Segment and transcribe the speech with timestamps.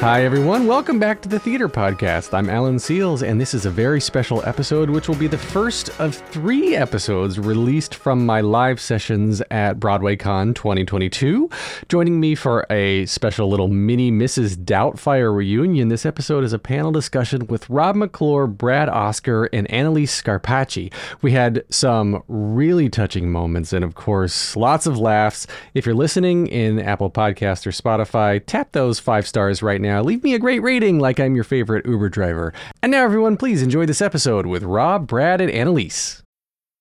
[0.00, 0.68] Hi, everyone.
[0.68, 2.32] Welcome back to the Theater Podcast.
[2.32, 5.90] I'm Alan Seales, and this is a very special episode, which will be the first
[5.98, 11.50] of three episodes released from my live sessions at BroadwayCon 2022.
[11.88, 14.56] Joining me for a special little mini Mrs.
[14.56, 20.10] Doubtfire reunion, this episode is a panel discussion with Rob McClure, Brad Oscar, and Analise
[20.10, 20.92] Scarpaci.
[21.22, 25.48] We had some really touching moments, and of course, lots of laughs.
[25.74, 30.02] If you're listening in Apple Podcast or Spotify, tap those five stars right now now.
[30.02, 32.52] Leave me a great rating like I'm your favorite Uber driver.
[32.82, 36.22] And now, everyone, please enjoy this episode with Rob, Brad, and Analise.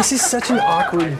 [0.00, 1.18] This is such an awkward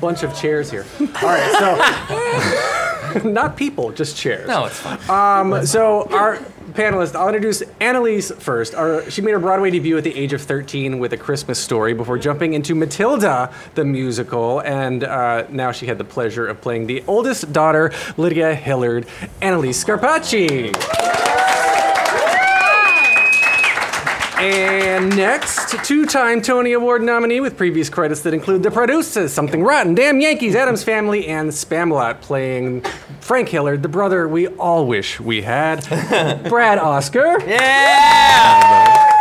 [0.00, 0.84] bunch of chairs here.
[1.00, 4.46] All right, so not people, just chairs.
[4.46, 5.00] No, it's fine.
[5.10, 6.38] Um, so our
[6.72, 8.74] panelists, I'll introduce Analise first.
[8.74, 11.94] Our, she made her Broadway debut at the age of 13 with A Christmas Story
[11.94, 16.86] before jumping into Matilda, the musical, and uh, now she had the pleasure of playing
[16.86, 19.06] the oldest daughter, Lydia Hillard,
[19.40, 21.11] Analise Scarpaci.
[24.42, 29.62] And next, two time Tony Award nominee with previous credits that include The Producers, Something
[29.62, 32.80] Rotten, Damn Yankees, Addams Family, and Spamalot, playing
[33.20, 35.86] Frank Hillard, the brother we all wish we had,
[36.48, 37.40] Brad Oscar.
[37.46, 39.11] Yeah!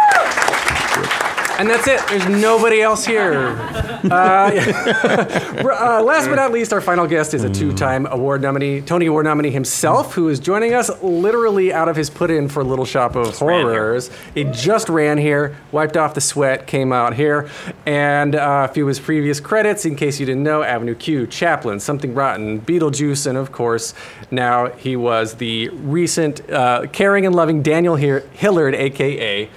[1.61, 2.01] And that's it.
[2.07, 3.55] There's nobody else here.
[4.03, 9.05] Uh, uh, last but not least, our final guest is a two-time award nominee, Tony
[9.05, 13.15] Award nominee himself, who is joining us literally out of his put-in for Little Shop
[13.15, 14.09] of Horrors.
[14.33, 17.47] He just ran here, wiped off the sweat, came out here,
[17.85, 21.27] and uh, a few of his previous credits, in case you didn't know, Avenue Q,
[21.27, 23.93] Chaplin, Something Rotten, Beetlejuice, and of course,
[24.31, 29.47] now he was the recent uh, caring and loving Daniel Hillard, aka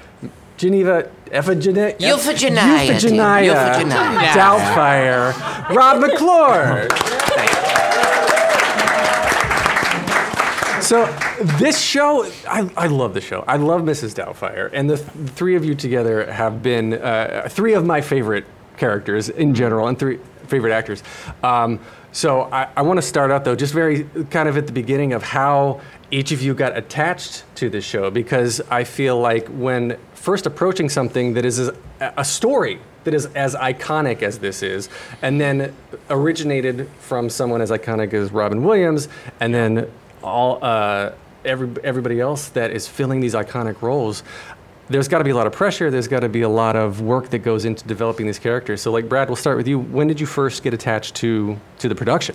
[0.59, 1.99] Geneva Ephigenia.
[1.99, 2.87] Euphegenia.
[3.45, 4.33] Euphegenia.
[4.35, 5.75] Doubtfire.
[5.75, 6.89] Rob McClure.
[10.81, 11.07] So
[11.59, 13.43] this show, I, I love the show.
[13.49, 14.15] I love Mrs.
[14.15, 18.45] Doubtfire, and the, th- three of you together have been uh, three of my favorite
[18.77, 21.03] characters in general, and three favorite actors.
[21.43, 21.81] Um,
[22.13, 25.15] so I, I want to start out though, just very kind of at the beginning
[25.15, 25.81] of how
[26.11, 30.89] each of you got attached to the show, because I feel like when first approaching
[30.89, 31.71] something that is
[32.01, 34.89] a, story that is as iconic as this is,
[35.21, 35.75] and then
[36.09, 39.09] originated from someone as iconic as Robin Williams,
[39.41, 39.87] and then
[40.23, 41.13] all uh,
[41.45, 44.23] every, everybody else that is filling these iconic roles.
[44.89, 45.91] There's got to be a lot of pressure.
[45.91, 48.81] There's got to be a lot of work that goes into developing these characters.
[48.81, 49.79] So, like Brad, we'll start with you.
[49.79, 52.35] When did you first get attached to to the production?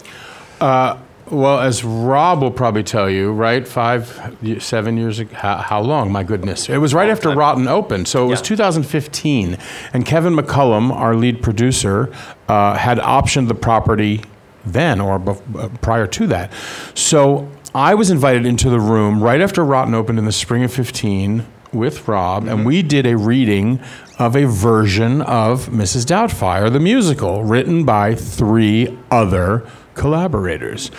[0.62, 0.98] Uh,
[1.32, 3.68] well, as Rob will probably tell you, right?
[3.68, 5.36] Five, seven years ago.
[5.36, 6.12] How, how long?
[6.12, 6.70] My goodness.
[6.70, 8.08] It was right after Rotten opened.
[8.08, 9.58] So it was 2015.
[9.94, 12.14] And Kevin McCollum, our lead producer,
[12.48, 14.24] uh, had optioned the property
[14.66, 16.52] then or bef- uh, prior to that.
[16.94, 20.74] So I was invited into the room right after Rotten opened in the spring of
[20.74, 23.80] 15 with Rob, and we did a reading
[24.18, 26.04] of a version of Mrs.
[26.06, 30.90] Doubtfire, the musical, written by three other collaborators.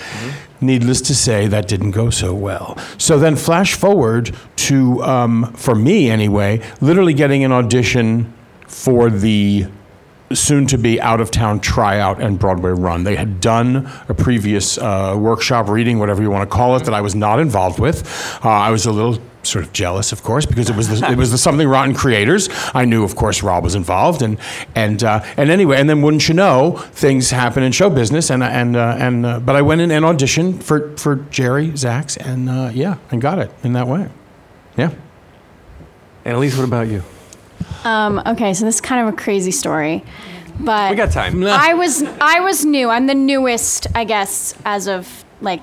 [0.60, 2.76] Needless to say, that didn't go so well.
[2.98, 8.32] So then, flash forward to, um, for me anyway, literally getting an audition
[8.68, 9.66] for the
[10.32, 13.02] soon to be out of town tryout and Broadway run.
[13.02, 16.94] They had done a previous uh, workshop reading, whatever you want to call it, that
[16.94, 18.06] I was not involved with.
[18.44, 21.16] Uh, I was a little sort of jealous, of course, because it was the, it
[21.16, 22.48] was the Something Rotten creators.
[22.74, 24.38] I knew, of course, Rob was involved, and
[24.74, 28.42] and uh, and anyway, and then wouldn't you know, things happen in show business, and
[28.42, 32.48] and uh, and uh, but I went in and auditioned for for Jerry Zaks, and
[32.48, 34.08] uh, yeah, and got it in that way.
[34.76, 34.92] Yeah.
[36.24, 37.02] Analise, what about you?
[37.84, 40.04] Um, okay, so this is kind of a crazy story,
[40.58, 41.42] but We got time.
[41.44, 42.90] I was I was new.
[42.90, 45.62] I'm the newest, I guess, as of like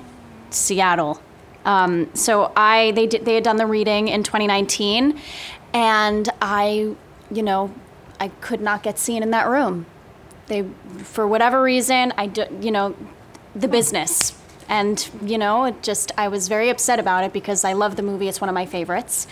[0.50, 1.22] Seattle.
[1.64, 5.20] Um, so I they did they had done the reading in 2019,
[5.72, 6.94] and I,
[7.30, 7.74] you know,
[8.20, 9.86] I could not get seen in that room.
[10.46, 10.64] They,
[10.98, 12.96] for whatever reason, I do, you know,
[13.54, 14.34] the business.
[14.68, 18.02] And, you know, it just, I was very upset about it because I love the
[18.02, 18.28] movie.
[18.28, 19.26] It's one of my favorites.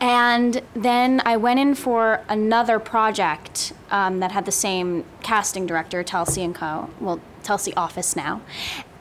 [0.00, 6.04] And then I went in for another project um, that had the same casting director,
[6.04, 6.90] Telsey and Co.
[7.00, 8.40] Well, Telsey Office now.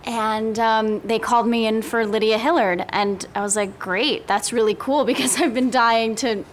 [0.07, 2.85] And um, they called me in for Lydia Hillard.
[2.89, 6.43] And I was like, great, that's really cool because I've been dying to,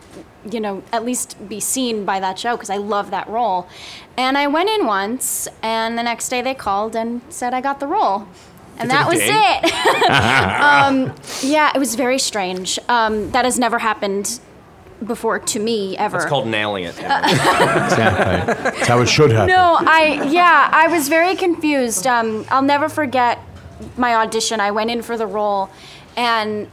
[0.51, 3.69] you know, at least be seen by that show because I love that role.
[4.17, 7.81] And I went in once, and the next day they called and said I got
[7.81, 8.29] the role.
[8.77, 9.65] And that was it.
[10.61, 11.15] um,
[11.49, 12.79] yeah, it was very strange.
[12.89, 14.41] Um, that has never happened
[15.07, 16.17] before to me ever.
[16.19, 16.91] It's called nailing it.
[16.99, 18.55] Exactly.
[18.55, 19.49] That's how it should happen.
[19.49, 22.07] No, I yeah, I was very confused.
[22.07, 23.39] Um, I'll never forget
[23.97, 24.61] my audition.
[24.61, 25.71] I went in for the role,
[26.17, 26.69] and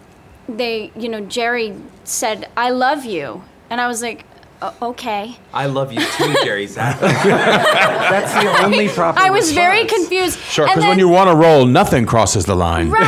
[0.48, 4.26] they, you know, Jerry said, "I love you," and I was like,
[4.62, 7.00] "O- "Okay." I love you too, Jerry Zach.
[7.00, 10.02] That's the only proper I was very response.
[10.02, 10.40] confused.
[10.40, 12.90] Sure, because when you want to roll, nothing crosses the line.
[12.90, 13.08] Right.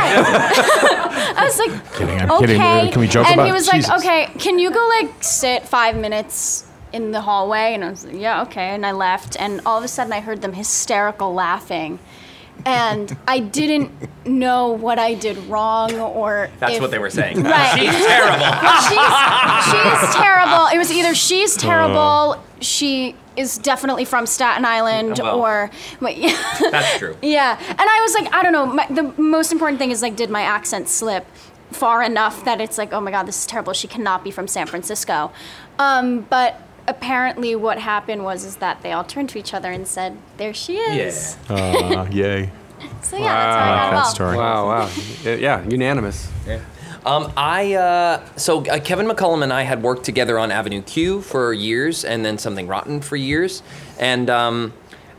[1.36, 2.46] I was like, Kidding, I'm okay.
[2.46, 2.92] kidding.
[2.92, 3.88] Can we joke and about And he was Jesus.
[3.88, 7.74] like, okay, can you go like sit five minutes in the hallway?
[7.74, 8.68] And I was like, yeah, okay.
[8.74, 11.98] And I left, and all of a sudden I heard them hysterical laughing.
[12.66, 13.90] And I didn't
[14.26, 17.42] know what I did wrong or That's if- what they were saying.
[17.44, 17.78] Right.
[17.78, 18.44] She's terrible.
[18.88, 20.66] she's, she's terrible.
[20.72, 25.40] It was either she's terrible, she is definitely from Staten Island, Well.
[25.40, 25.70] or
[26.00, 26.40] but, yeah.
[26.70, 27.16] That's true.
[27.20, 28.66] Yeah, and I was like, I don't know.
[28.66, 31.26] My, the most important thing is like, did my accent slip
[31.72, 33.72] far enough that it's like, oh my god, this is terrible.
[33.72, 35.32] She cannot be from San Francisco.
[35.78, 39.86] Um, but apparently, what happened was is that they all turned to each other and
[39.86, 41.54] said, "There she is." Yeah.
[41.54, 42.50] Uh, yay.
[43.02, 44.14] So yeah, that's how I got that involved.
[44.14, 44.36] story.
[44.36, 44.90] Wow, wow.
[45.22, 46.30] Yeah, Yeah, unanimous.
[47.06, 51.20] Um, I uh, so uh, Kevin McCollum and I had worked together on Avenue Q
[51.20, 53.62] for years, and then Something Rotten for years,
[53.98, 54.72] and um,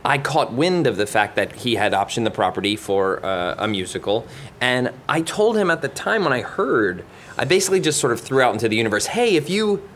[0.04, 3.68] I caught wind of the fact that he had optioned the property for uh, a
[3.68, 4.26] musical,
[4.60, 7.04] and I told him at the time when I heard,
[7.38, 9.88] I basically just sort of threw out into the universe, "Hey, if you."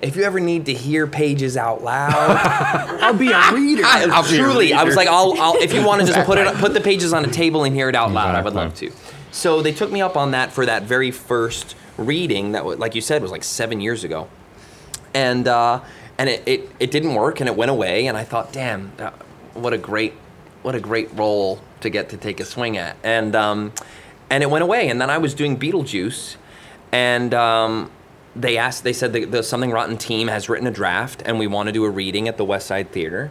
[0.00, 2.12] If you ever need to hear pages out loud,
[3.02, 3.82] I'll be a reader.
[3.86, 6.72] I, truly, I was like, I'll, I'll if you want to just put it, put
[6.72, 8.92] the pages on a table and hear it out loud, I would love to.
[9.32, 13.00] So they took me up on that for that very first reading that, like you
[13.00, 14.28] said, was like seven years ago,
[15.14, 15.80] and uh,
[16.16, 19.10] and it, it it didn't work and it went away, and I thought, damn, uh,
[19.54, 20.14] what a great
[20.62, 23.72] what a great role to get to take a swing at, and um,
[24.30, 26.36] and it went away, and then I was doing Beetlejuice,
[26.92, 27.90] and um,
[28.38, 31.46] they asked, they said the, the Something Rotten team has written a draft, and we
[31.46, 33.30] want to do a reading at the West Side Theater.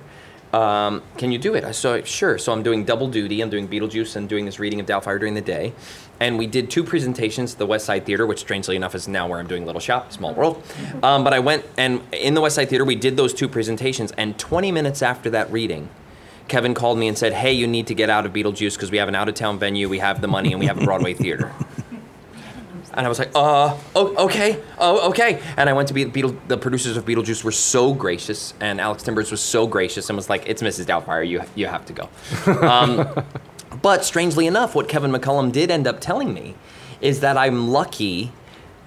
[0.54, 1.64] Um, can you do it?
[1.64, 2.38] I said, sure.
[2.38, 3.42] So I'm doing double duty.
[3.42, 5.74] I'm doing Beetlejuice and doing this reading of Doubtfire during the day.
[6.20, 9.28] And we did two presentations at the West Side Theater, which strangely enough is now
[9.28, 10.64] where I'm doing Little Shop, Small World.
[11.04, 14.12] Um, but I went, and in the West Side Theater, we did those two presentations.
[14.14, 15.90] And 20 minutes after that reading,
[16.48, 18.98] Kevin called me and said, hey, you need to get out of Beetlejuice because we
[18.98, 21.14] have an out of town venue, we have the money, and we have a Broadway
[21.14, 21.54] theater.
[22.98, 25.40] And I was like, uh, oh, okay, oh, okay.
[25.56, 29.04] And I went to be Beetle, the producers of Beetlejuice were so gracious, and Alex
[29.04, 30.86] Timbers was so gracious and was like, it's Mrs.
[30.86, 32.10] Doubtfire, you, you have to go.
[32.68, 33.24] Um,
[33.82, 36.56] but strangely enough, what Kevin McCollum did end up telling me
[37.00, 38.32] is that I'm lucky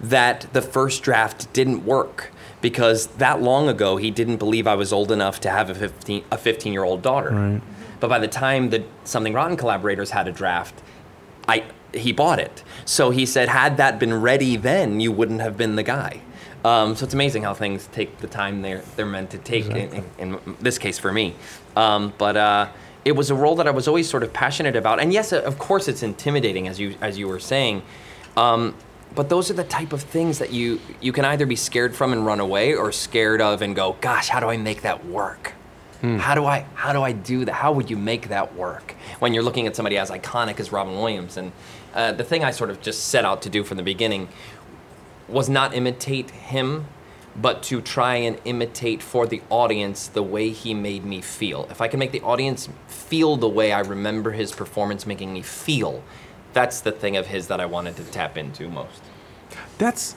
[0.00, 4.92] that the first draft didn't work because that long ago he didn't believe I was
[4.92, 7.30] old enough to have a 15 a 15 year old daughter.
[7.30, 7.62] Right.
[8.00, 10.74] But by the time the Something Rotten collaborators had a draft,
[11.46, 11.64] I
[11.94, 12.62] he bought it.
[12.84, 16.20] So he said, had that been ready then, you wouldn't have been the guy.
[16.64, 19.66] Um, so it's amazing how things take the time they're they're meant to take.
[19.66, 21.34] In, in, in this case, for me,
[21.74, 22.68] um, but uh,
[23.04, 25.00] it was a role that I was always sort of passionate about.
[25.00, 27.82] And yes, of course, it's intimidating, as you as you were saying.
[28.36, 28.74] Um,
[29.14, 32.12] but those are the type of things that you you can either be scared from
[32.12, 35.54] and run away, or scared of and go, "Gosh, how do I make that work?"
[36.02, 37.52] How do I how do I do that?
[37.52, 40.94] How would you make that work when you're looking at somebody as iconic as Robin
[40.94, 41.36] Williams?
[41.36, 41.52] And
[41.94, 44.28] uh, the thing I sort of just set out to do from the beginning
[45.28, 46.86] was not imitate him,
[47.36, 51.66] but to try and imitate for the audience the way he made me feel.
[51.70, 55.42] If I can make the audience feel the way I remember his performance making me
[55.42, 56.02] feel,
[56.52, 59.02] that's the thing of his that I wanted to tap into most.
[59.78, 60.16] That's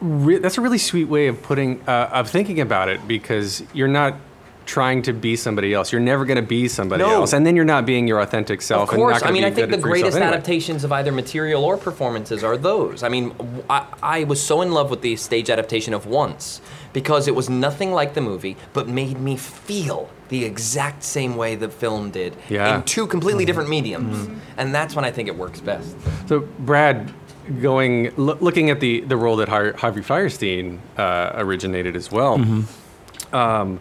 [0.00, 3.88] re- that's a really sweet way of putting uh, of thinking about it because you're
[3.88, 4.16] not
[4.66, 5.92] trying to be somebody else.
[5.92, 7.10] You're never going to be somebody No.
[7.10, 8.88] else, and then you're not being your authentic self.
[8.88, 10.32] Of and not course, I mean, I think the greatest anyway.
[10.32, 13.02] adaptations of either material or performances are those.
[13.02, 13.32] I mean,
[13.68, 16.60] I was so in love with the stage adaptation of Once
[16.92, 21.54] because it was nothing like the movie, but made me feel the exact same way
[21.54, 22.76] the film did Yeah.
[22.76, 25.94] in two completely different mediums, and that's when I think it works best.
[26.26, 27.12] So, Brad,
[27.60, 32.34] going loo- looking at the the role that Har- Harvey Fierstein uh, originated as well.
[33.32, 33.80] Um,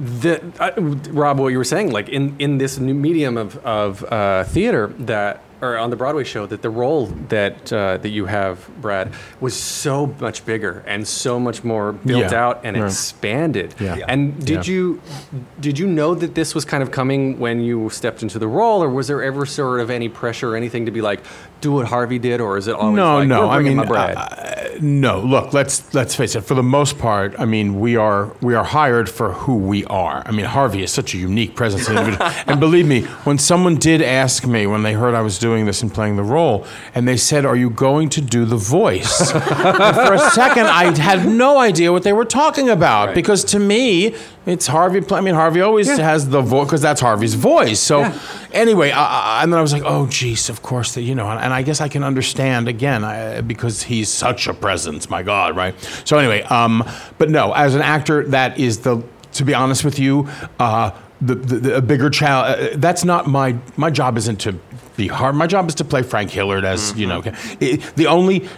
[0.00, 0.80] the uh,
[1.12, 4.88] Rob, what you were saying, like in in this new medium of of uh, theater
[5.00, 5.42] that.
[5.60, 9.54] Or on the Broadway show, that the role that uh, that you have, Brad, was
[9.56, 12.86] so much bigger and so much more built Yeah, out and right.
[12.86, 13.74] expanded.
[13.80, 13.96] Yeah.
[13.96, 14.04] Yeah.
[14.06, 14.72] And did Yeah.
[14.72, 15.00] you
[15.58, 18.84] did you know that this was kind of coming when you stepped into the role,
[18.84, 21.24] or was there ever sort of any pressure or anything to be like,
[21.60, 23.48] do what Harvey did, or is it always no, like, no.
[23.48, 24.16] "We're I mean, Brad?
[24.16, 25.20] uh, no.
[25.20, 26.42] Look, let's let's face it.
[26.42, 30.22] For the most part, I mean, we are we are hired for who we are.
[30.24, 31.88] I mean, Harvey is such a unique presence,
[32.46, 35.82] and believe me, when someone did ask me when they heard I was doing this
[35.82, 40.14] and playing the role, and they said, "Are you going to do the voice?" for
[40.14, 44.14] a second, I had no idea what they were talking about because to me,
[44.48, 45.00] it's Harvey.
[45.00, 47.78] pl- I mean, Harvey always has the voice because that's Harvey's voice.
[47.80, 48.12] So,
[48.52, 51.28] anyway, I, I, and then I was like, "Oh, geez, of course that you know."
[51.28, 55.10] And, and I guess I can understand again I, because he's such a presence.
[55.10, 55.74] My God, right?
[56.04, 56.82] So anyway, um,
[57.18, 59.02] but no, as an actor, that is the.
[59.32, 60.26] To be honest with you,
[60.58, 60.90] uh,
[61.20, 62.58] the, the, the a bigger child.
[62.58, 64.16] Uh, that's not my my job.
[64.16, 64.52] Isn't to
[64.96, 65.34] be hard.
[65.36, 67.22] My job is to play Frank Hillard as you know.
[67.60, 68.48] It- the only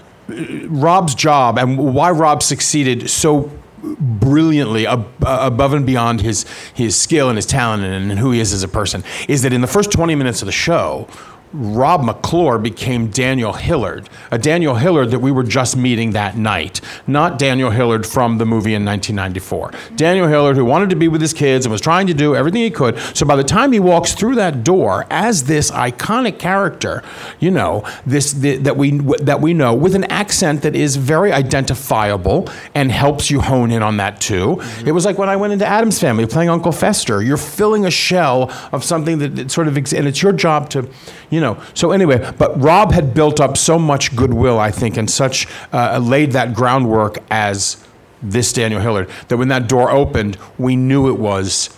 [0.68, 3.50] Rob's job and why Rob succeeded so
[3.82, 6.44] brilliantly uh, above and beyond his
[6.74, 9.60] his skill and his talent and who he is as a person is that in
[9.60, 11.08] the first 20 minutes of the show
[11.52, 16.80] Rob McClure became Daniel Hillard, a Daniel Hillard that we were just meeting that night,
[17.06, 19.72] not Daniel Hillard from the movie in 1994.
[19.96, 22.62] Daniel Hillard, who wanted to be with his kids and was trying to do everything
[22.62, 22.98] he could.
[23.14, 27.02] So by the time he walks through that door as this iconic character,
[27.40, 31.32] you know, this the, that we that we know with an accent that is very
[31.32, 34.56] identifiable and helps you hone in on that too.
[34.56, 34.88] Mm-hmm.
[34.88, 37.22] It was like when I went into Addams Family playing Uncle Fester.
[37.22, 40.70] You're filling a shell of something that, that sort of, ex- and it's your job
[40.70, 40.88] to,
[41.28, 41.62] you know.
[41.74, 45.98] So anyway, but Rob had built up so much goodwill, I think, and such uh,
[45.98, 47.82] laid that groundwork as
[48.22, 51.70] this Daniel Hillard that when that door opened, we knew it was.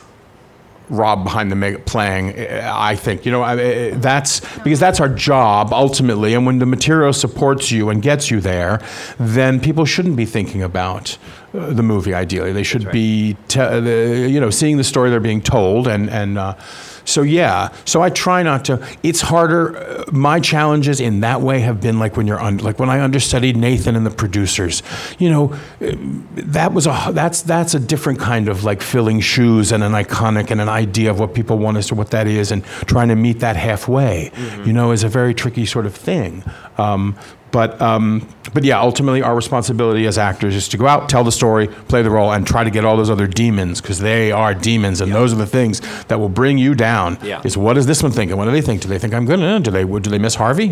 [0.89, 3.25] Rob behind the meg- playing, uh, I think.
[3.25, 6.35] You know, I, uh, that's because that's our job ultimately.
[6.35, 8.79] And when the material supports you and gets you there,
[9.19, 11.17] then people shouldn't be thinking about
[11.55, 12.13] uh, the movie.
[12.13, 15.89] Ideally, they should be, te- the, you know, seeing the story they're being told.
[15.89, 16.57] And and uh,
[17.05, 17.69] so yeah.
[17.85, 18.87] So I try not to.
[19.03, 19.77] It's harder.
[19.77, 23.01] Uh, my challenges in that way have been like when you're un- like when I
[23.01, 24.83] understudied Nathan and the producers.
[25.19, 25.93] You know, uh,
[26.37, 30.51] that was a that's that's a different kind of like filling shoes and an iconic
[30.51, 33.17] and an idea of what people want us to what that is and trying to
[33.17, 34.31] meet that halfway
[34.65, 36.43] you know is a very tricky sort of thing
[36.79, 37.17] um,
[37.53, 41.31] but um, but yeah ultimately our responsibility as actors is to go out tell the
[41.33, 44.55] story play the role and try to get all those other demons because they are
[44.55, 47.41] demons and those are the things that will bring you down Yeah.
[47.45, 49.41] is what is this one thinking what do they think do they think I'm good
[49.41, 50.67] Uh, do they do they miss Harvey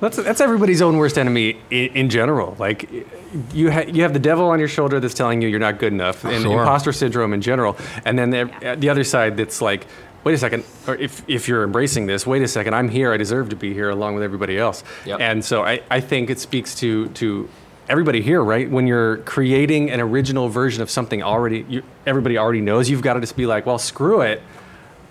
[0.00, 2.54] That's that's everybody's own worst enemy in, in general.
[2.58, 2.90] Like
[3.52, 5.92] you ha- you have the devil on your shoulder that's telling you you're not good
[5.92, 6.60] enough, and Sure.
[6.60, 9.86] imposter syndrome in general, and then the, the other side that's like.
[10.26, 13.16] Wait a second, or if, if you're embracing this, wait a second, I'm here, I
[13.16, 14.82] deserve to be here along with everybody else.
[15.04, 15.20] Yep.
[15.20, 17.48] And so I, I think it speaks to, to
[17.88, 18.68] everybody here, right?
[18.68, 23.14] When you're creating an original version of something already, you, everybody already knows, you've got
[23.14, 24.42] to just be like, well, screw it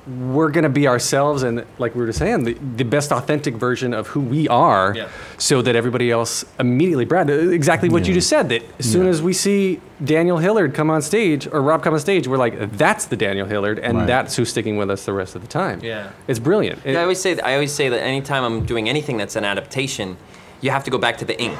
[0.08, 3.56] we're going to be ourselves and like we were just saying the, the best authentic
[3.56, 5.10] version of who we are Yeah.
[5.40, 9.08] so that everybody else immediately brad uh, exactly what you just said that as soon
[9.08, 12.72] as we see daniel hillard come on stage or rob come on stage we're like
[12.78, 14.06] that's the daniel hillard and Right.
[14.08, 16.12] that's who's sticking with us the rest of the time Yeah.
[16.28, 19.18] it's brilliant It- Yeah, I always say I always say that anytime I'm doing anything
[19.18, 20.18] that's an adaptation,
[20.62, 21.60] you have to go back to the ink.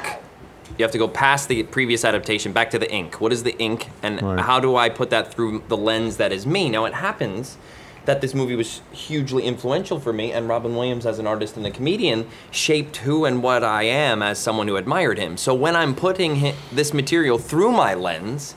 [0.78, 3.20] You have to go past the previous adaptation, back to the ink.
[3.20, 4.38] What is the ink, and Right.
[4.40, 6.68] how do I put that through the lens that is me?
[6.68, 7.56] Now it happens
[8.06, 11.66] that this movie was hugely influential for me, and Robin Williams, as an artist and
[11.66, 15.36] a comedian, shaped who and what I am as someone who admired him.
[15.36, 18.54] So when I'm putting hi- this material through my lens,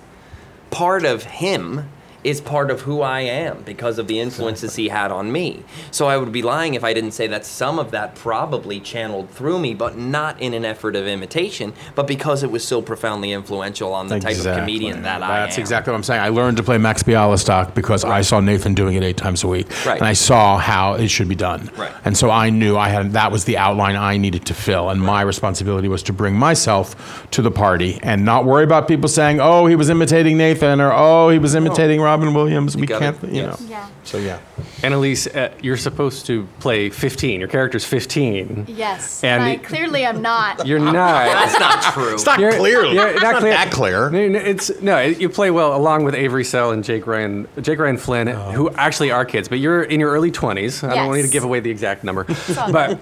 [0.70, 1.89] part of him
[2.23, 5.63] is part of who I am because of the influences he had on me.
[5.91, 9.29] So I would be lying if I didn't say that some of that probably channeled
[9.29, 13.31] through me, but not in an effort of imitation, but because it was so profoundly
[13.31, 15.45] influential on the type of comedian that I am.
[15.45, 16.21] That's exactly what I'm saying.
[16.21, 19.47] I learned to play Max Bialystock because I saw Nathan doing it eight times a
[19.47, 19.97] week, Right.
[19.97, 21.69] and I saw how it should be done.
[21.77, 21.91] Right.
[22.03, 25.01] And so I knew I had that was the outline I needed to fill, and
[25.01, 29.39] my responsibility was to bring myself to the party and not worry about people saying,
[29.39, 33.33] "Oh, he was imitating Nathan," or "Oh, he was imitating Robin Williams." We gotta- can't,
[33.33, 33.55] you know.
[33.67, 33.87] Yeah.
[34.03, 34.39] So yeah.
[34.81, 37.39] Analise, uh, you're supposed to play 15.
[37.39, 38.65] Your character's 15.
[38.67, 39.23] Yes.
[39.23, 40.65] And I it- clearly am not.
[40.69, 40.93] You're not.
[41.39, 42.13] That's not true.
[42.13, 42.95] It's not You're- clearly.
[42.95, 43.51] you're It's not not clear.
[43.53, 44.09] that clear.
[44.09, 44.99] No, no, it's no.
[44.99, 48.51] You play well along with Avery Sell and Jake Ryan, Jake Ryan Flynn, Oh.
[48.51, 50.83] who actually are kids, but you're in your early 20s.
[50.83, 51.33] I don't want you to Yes.
[51.33, 52.25] give away the exact number,
[52.57, 52.97] all but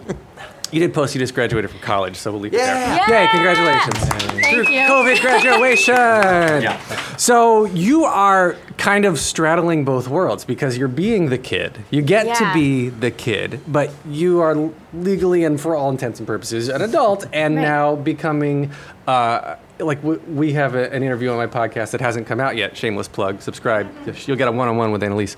[0.71, 3.05] you did post you just graduated from college, so we'll leave it Yeah.
[3.07, 3.19] there.
[3.19, 3.23] Yay!
[3.25, 3.31] Yeah.
[3.31, 3.99] Congratulations.
[4.41, 4.79] Thank you.
[4.81, 5.95] COVID graduation.
[5.95, 6.79] yeah.
[7.17, 11.79] So you are kind of straddling both worlds because you're being the kid.
[11.89, 16.27] You get to be the kid, but you are legally and for all intents and
[16.27, 17.61] purposes an adult, and Right.
[17.61, 18.71] now becoming.
[19.07, 22.55] Uh, like w- we have a, an interview on my podcast that hasn't come out
[22.57, 22.75] yet.
[22.75, 23.41] Shameless plug.
[23.41, 23.87] Subscribe.
[24.25, 25.35] You'll get a one-on-one with Analise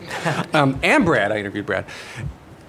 [0.55, 1.31] um, and Brad.
[1.33, 1.85] I interviewed Brad.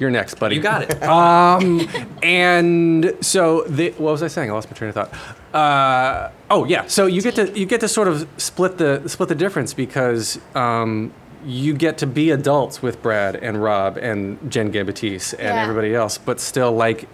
[0.01, 0.57] You're next, buddy.
[0.57, 0.99] You got it.
[2.23, 4.51] And so, the, what was I saying?
[4.51, 5.55] I lost my train of thought.
[5.55, 9.29] Uh, oh yeah, so you get to you get to sort of split the split
[9.29, 11.13] the difference because um,
[11.45, 15.63] you get to be adults with Brad and Rob and Jenn Gambatese and Yeah.
[15.63, 17.07] everybody else, but still like.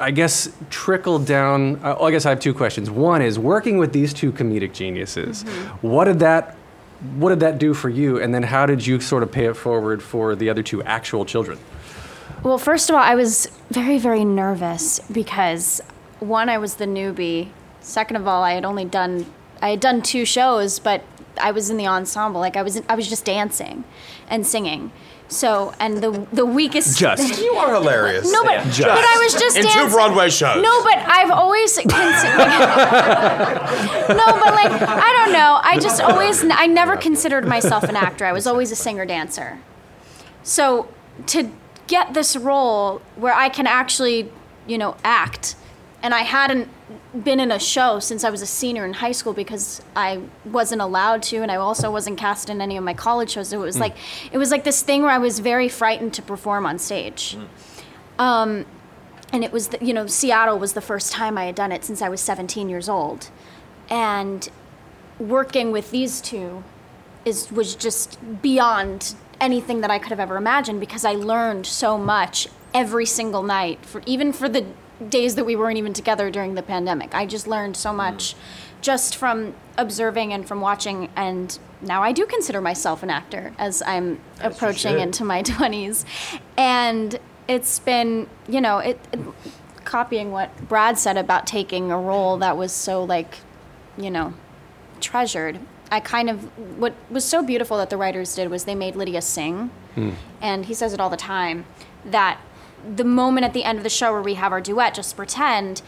[0.00, 1.76] I guess trickle down.
[1.76, 2.88] Uh, well, I guess I have two questions.
[2.90, 5.42] One is working with these two comedic geniuses.
[5.82, 6.56] What did that,
[7.16, 8.18] what did that do for you?
[8.18, 11.26] And then how did you sort of pay it forward for the other two actual
[11.26, 11.58] children?
[12.42, 15.80] Well, first of all, I was very, very nervous because
[16.20, 17.48] one, I was the newbie.
[17.80, 19.26] Second of all, I had only done
[19.62, 21.02] I had done two shows, but
[21.40, 22.40] I was in the ensemble.
[22.40, 23.84] Like I was I was just dancing
[24.28, 24.90] and singing.
[25.28, 27.40] So and the the weakest Just.
[27.42, 28.30] You are hilarious.
[28.32, 29.90] no, but, but I was just In two dancing.
[29.96, 30.62] Broadway shows.
[30.62, 31.94] No, but I've always considered.
[34.16, 35.60] no, but like I don't know.
[35.62, 38.24] I just always I never considered myself an actor.
[38.24, 39.58] I was always a singer dancer.
[40.42, 40.88] So
[41.26, 41.50] to
[41.90, 44.30] get this role where I can actually,
[44.66, 45.56] you know, act,
[46.02, 46.68] and I hadn't
[47.24, 50.82] been in a show since I was a senior in high school because I wasn't
[50.82, 53.48] allowed to, and I also wasn't cast in any of my college shows.
[53.48, 53.96] So it was like
[54.30, 57.36] it was like this thing where I was very frightened to perform on stage.
[58.18, 58.66] Um,
[59.32, 61.84] and it was the, you know Seattle was the first time I had done it
[61.84, 63.30] since I was 17 years old,
[63.90, 64.48] and
[65.18, 66.62] working with these two
[67.24, 71.96] is was just beyond anything that I could have ever imagined because I learned so
[71.96, 74.64] much every single night for even for the
[75.08, 77.14] days that we weren't even together during the pandemic.
[77.14, 78.34] I just learned so much
[78.80, 83.82] just from observing and from watching and now I do consider myself an actor as
[83.82, 86.04] I'm approaching into my 20s
[86.56, 89.20] and it's been, you know, it, it
[89.84, 93.38] copying what Brad said about taking a role that was so like,
[93.98, 94.34] you know,
[95.00, 95.58] treasured.
[95.90, 96.44] I kind of
[96.78, 100.10] what was so beautiful that the writers did was they made Lydia sing, hmm.
[100.40, 101.64] and he says it all the time
[102.04, 102.40] that
[102.96, 105.82] the moment at the end of the show where we have our duet, just pretend,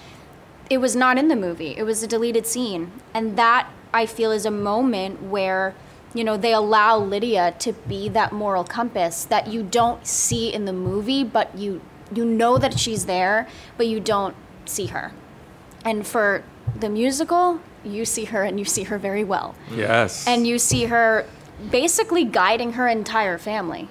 [0.68, 1.74] it was not in the movie.
[1.76, 5.74] It was a deleted scene, and that I feel is a moment where
[6.14, 10.64] you know they allow Lydia to be that moral compass that you don't see in
[10.64, 11.80] the movie, but you
[12.14, 14.34] you know that she's there, but you don't
[14.64, 15.12] see her.
[15.84, 16.44] And for
[16.78, 19.54] the musical, you see her and you see her very well.
[19.70, 20.26] Yes.
[20.26, 21.26] And you see her
[21.70, 23.88] basically guiding her entire family.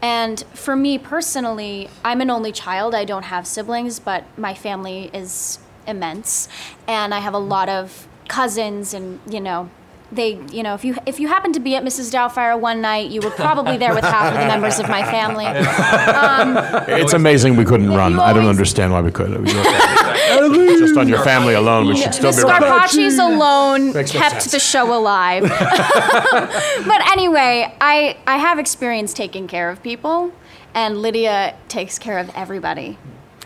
[0.00, 2.94] And for me personally, I'm an only child.
[2.94, 6.48] I don't have siblings, but my family is immense.
[6.86, 9.70] And I have a lot of cousins and, you know,
[10.10, 12.10] they, you know, if you if you happen to be at Mrs.
[12.12, 15.44] Doubtfire one night, you were probably there with half of the members of my family.
[17.00, 18.12] It's amazing we couldn't run.
[18.12, 19.28] you I don't always- understand why we could.
[20.78, 22.68] Just on your family alone, we should still the be running.
[22.68, 24.52] Scarpaci's alone Makes no kept sense.
[24.52, 25.42] the show alive.
[25.48, 30.32] but anyway, I, I have experience taking care of people,
[30.74, 32.98] and Lydia takes care of everybody.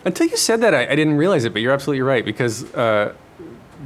[0.04, 3.14] Until you said that, I, I didn't realize it, but you're absolutely right because uh,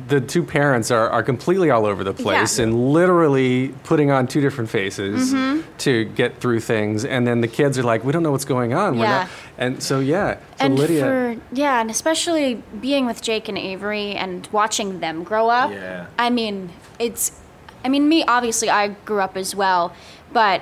[0.09, 2.65] the two parents are, are completely all over the place Yeah.
[2.65, 5.63] and literally putting on two different faces Mm-hmm.
[5.79, 7.05] to get through things.
[7.05, 8.99] And then the kids are like, we don't know what's going on.
[8.99, 9.19] We're Yeah.
[9.23, 9.29] not.
[9.59, 10.35] And so, yeah.
[10.35, 11.03] So and Lydia.
[11.05, 15.71] for yeah, and especially being with Jake and Avery and watching them grow up.
[15.71, 16.07] Yeah.
[16.19, 17.33] I mean, it's
[17.85, 19.95] I mean, me obviously I grew up as well,
[20.33, 20.61] but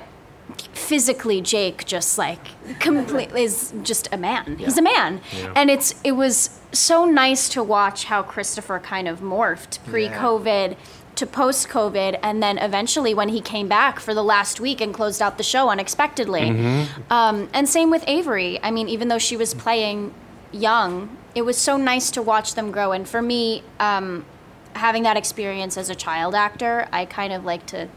[0.73, 2.47] physically Jake just like
[2.79, 4.57] completely is just a man.
[4.57, 5.21] He's a man.
[5.55, 10.75] And it's it was so nice to watch how Christopher kind of morphed pre-COVID
[11.15, 14.93] to post COVID, and then eventually when he came back for the last week and
[14.93, 16.41] closed out the show unexpectedly.
[16.41, 17.13] Mm-hmm.
[17.13, 18.59] Um, and same with Avery.
[18.61, 20.13] I mean, even though she was playing
[20.51, 22.91] young, it was so nice to watch them grow.
[22.91, 24.25] And for me, um,
[24.73, 27.87] having that experience as a child actor, I kind of like to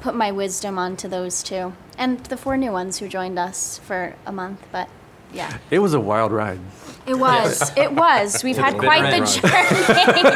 [0.00, 1.74] put my wisdom onto those two.
[1.96, 4.88] And the four new ones who joined us for a month, but
[5.32, 5.58] yeah.
[5.70, 6.60] It was a wild ride.
[7.06, 7.72] It was.
[7.74, 8.44] It was.
[8.44, 10.22] We've had quite the journey.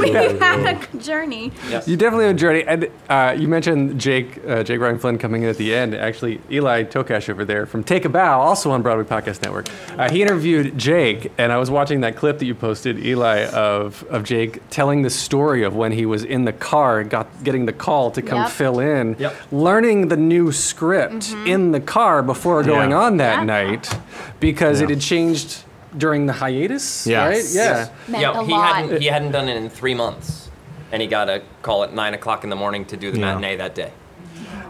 [0.00, 1.50] We've had a journey.
[1.68, 1.88] Yes.
[1.88, 5.42] You definitely have a journey, and uh, you mentioned Jake uh, Jake Ryan Flynn coming
[5.42, 5.94] in at the end.
[5.96, 9.66] Actually, Eli Tokash over there from Take a Bow, also on Broadway Podcast Network.
[9.98, 14.04] Uh, he interviewed Jake, and I was watching that clip that you posted, Eli, of
[14.08, 17.66] of Jake telling the story of when he was in the car, and got getting
[17.66, 18.50] the call to come Yep.
[18.50, 19.34] fill in, Yep.
[19.50, 22.98] learning the new script in the car before going Yeah.
[23.00, 23.44] on that Yeah.
[23.44, 23.91] night
[24.40, 25.62] because it had changed
[25.96, 27.26] during the hiatus, Yeah.
[27.28, 27.44] right?
[27.50, 27.88] Yeah.
[28.08, 30.50] Meant yeah, he hadn't he hadn't done it in three months,
[30.90, 33.34] and he got a call at nine o'clock in the morning to do the Yeah.
[33.34, 33.92] matinee that day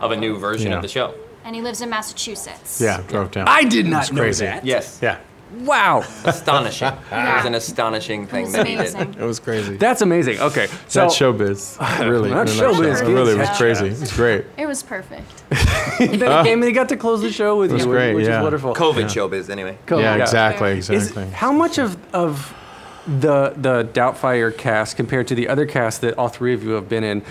[0.01, 0.77] of a new version Yeah.
[0.77, 1.15] of the show.
[1.45, 2.81] And he lives in Massachusetts.
[2.81, 3.49] Yeah, drove down.
[3.49, 4.47] I did not It's know crazy.
[4.47, 4.65] that.
[4.65, 5.17] Yes, Yeah,
[5.61, 6.05] Wow.
[6.25, 6.89] astonishing.
[6.89, 8.95] It was an astonishing thing was that he did.
[8.95, 9.15] amazing.
[9.15, 9.77] it was crazy.
[9.77, 10.41] That's amazing.
[10.41, 10.67] Okay.
[10.89, 11.79] So That's showbiz.
[12.01, 12.75] Really, That's in a nutshell.
[12.75, 13.59] showbiz, It really was kids.
[13.59, 13.87] crazy.
[13.89, 14.45] It was great.
[14.57, 15.43] It was perfect.
[15.99, 18.15] then he uh, came and he got to close the show with was you, great,
[18.15, 18.39] which yeah.
[18.39, 18.75] is wonderful.
[18.75, 19.77] COVID showbiz, anyway.
[19.87, 21.27] Co- yeah, exactly, Is, exactly.
[21.31, 22.55] how much of of
[23.07, 26.89] the the Doubtfire cast compared to the other cast that all three of you have
[26.89, 27.23] been in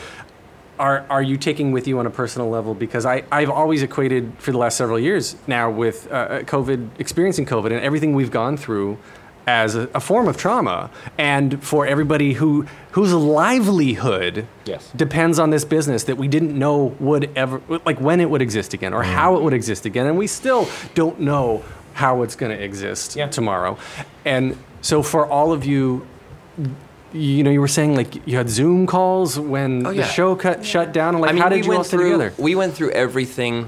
[0.82, 2.74] are are you taking with you on a personal level?
[2.74, 7.46] Because I I've always equated for the last several years now with uh, COVID experiencing
[7.46, 8.98] COVID and everything we've gone through
[9.48, 14.92] as a, a form of trauma and for everybody who whose livelihood Yes.
[14.96, 18.74] depends on this business that we didn't know would ever like when it would exist
[18.74, 21.64] again or how it would exist again and we still don't know
[21.94, 23.28] how it's going to exist Yeah.
[23.28, 23.78] tomorrow
[24.26, 26.06] and so for all of you
[27.14, 30.02] you know you were saying like you had zoom calls when Oh, yeah.
[30.04, 32.34] the show cut shut down like I mean, how we did you all through together
[32.38, 33.68] we went through everything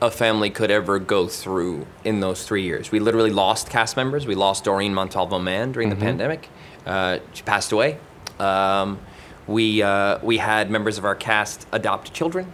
[0.00, 2.92] a family could ever go through in those three years.
[2.92, 4.28] We literally lost cast members.
[4.28, 5.98] We lost Doreen Montalvo Mann during Mm-hmm.
[5.98, 6.48] the pandemic.
[6.86, 7.98] Uh, she passed away.
[8.38, 9.00] Um,
[9.48, 12.52] we uh, we had members of our cast adopt children.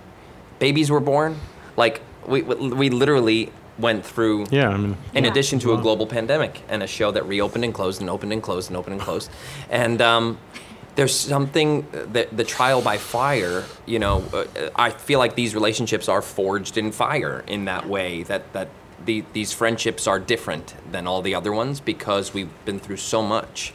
[0.58, 1.38] Babies were born.
[1.76, 4.46] Like we we we literally went through.
[4.50, 7.74] yeah, I mean, In addition to a global pandemic and a show that reopened and
[7.74, 9.30] closed and opened and closed and opened and closed,
[9.70, 10.38] and um,
[10.94, 13.64] there's something that the trial by fire.
[13.86, 18.22] You know, uh, I feel like these relationships are forged in fire in that way.
[18.22, 18.68] That that
[19.04, 23.22] the, these friendships are different than all the other ones because we've been through so
[23.22, 23.72] much.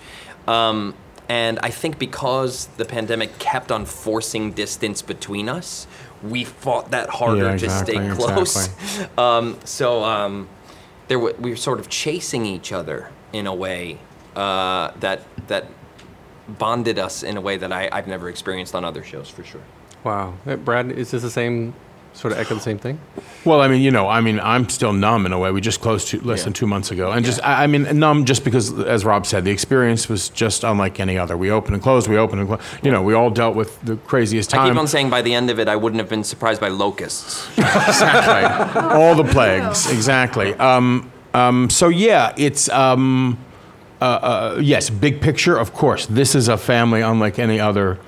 [0.47, 0.95] Um,
[1.27, 5.85] and I think because the pandemic kept on forcing distance between us,
[6.23, 8.67] we fought that harder Yeah, to stay close.
[8.67, 9.05] exactly.
[9.17, 10.49] Um, so um,
[11.07, 13.99] there w- we were sort of chasing each other in a way
[14.35, 15.65] uh, that that
[16.57, 19.61] bonded us in a way that I, I've never experienced on other shows for sure.
[20.03, 20.33] wow
[20.65, 21.73] brad is this the same
[22.19, 22.99] sort of echo the same thing
[23.45, 25.49] Well, I mean, you know, I mean, I'm still numb in a way.
[25.51, 28.25] We just closed two, less than two months ago, and just, I, I mean, numb
[28.25, 31.37] just because, as Rob said, the experience was just unlike any other.
[31.37, 32.09] We opened and closed.
[32.09, 32.63] We opened and closed.
[32.83, 34.65] You know, we all dealt with the craziest time.
[34.65, 36.67] I keep on saying by the end of it, I wouldn't have been surprised by
[36.67, 37.47] locusts.
[37.57, 38.81] exactly.
[38.81, 39.89] all the plagues.
[39.89, 40.53] Exactly.
[40.55, 43.37] Um, um, so yeah, it's um,
[44.01, 45.57] uh, uh, yes, big picture.
[45.57, 47.99] Of course, this is a family unlike any other.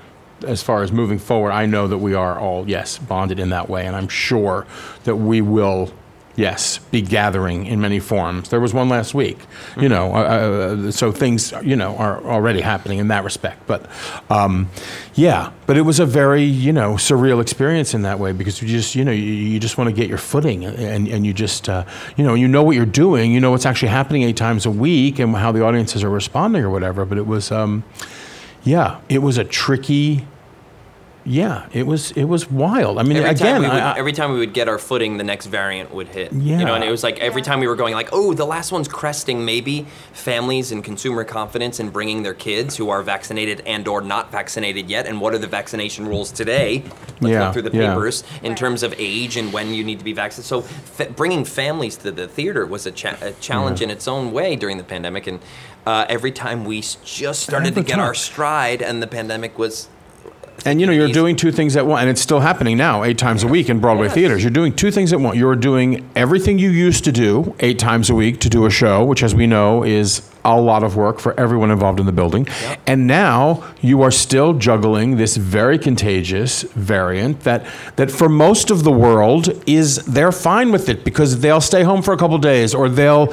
[0.44, 3.68] As far as moving forward, I know that we are all yes bonded in that
[3.68, 4.66] way, and I'm sure
[5.04, 5.90] that we will.
[6.34, 8.48] Yes, be gathering in many forms.
[8.48, 9.36] There was one last week,
[9.76, 10.14] you know.
[10.14, 13.66] Uh, uh, so things, you know, are already happening in that respect.
[13.66, 13.84] But,
[14.30, 14.70] um,
[15.12, 18.68] yeah, but it was a very, you know, surreal experience in that way because you
[18.68, 21.68] just, you know, you, you just want to get your footing and, and you just,
[21.68, 21.84] uh,
[22.16, 24.70] you know, you know what you're doing, you know what's actually happening eight times a
[24.70, 27.04] week and how the audiences are responding or whatever.
[27.04, 27.84] But it was, um,
[28.64, 30.26] yeah, it was a tricky.
[31.24, 32.98] Yeah, it was it was wild.
[32.98, 34.76] I mean, Every again, time, we would, I- I- every time we would get our
[34.78, 36.32] footing, the next variant would hit.
[36.32, 36.58] Yeah.
[36.58, 38.72] You know, and it was like every time we were going like, oh, the last
[38.72, 43.86] one's cresting maybe families and consumer confidence in bringing their kids who are vaccinated and
[43.86, 46.82] or not vaccinated yet, and what are the vaccination rules today?
[47.20, 47.94] Let's Yeah, go through the yeah.
[47.94, 50.48] papers in terms of age and when you need to be vaccinated.
[50.48, 54.32] So fa- bringing families to the theater was a, cha- a challenge in its own
[54.32, 55.38] way during the pandemic, and
[55.86, 59.88] uh, every time we just started to get our stride, and the pandemic was
[60.64, 63.18] And you know, you're doing two things at once, and it's still happening now, eight
[63.18, 64.44] times a week in Broadway theaters.
[64.44, 65.36] You're doing two things at once.
[65.36, 69.04] You're doing everything you used to do eight times a week to do a show,
[69.04, 72.46] which, as we know, is a lot of work for everyone involved in the building.
[72.86, 77.64] And now you are still juggling this very contagious variant that
[77.96, 82.02] that for most of the world is they're fine with it because they'll stay home
[82.02, 83.32] for a couple days or they'll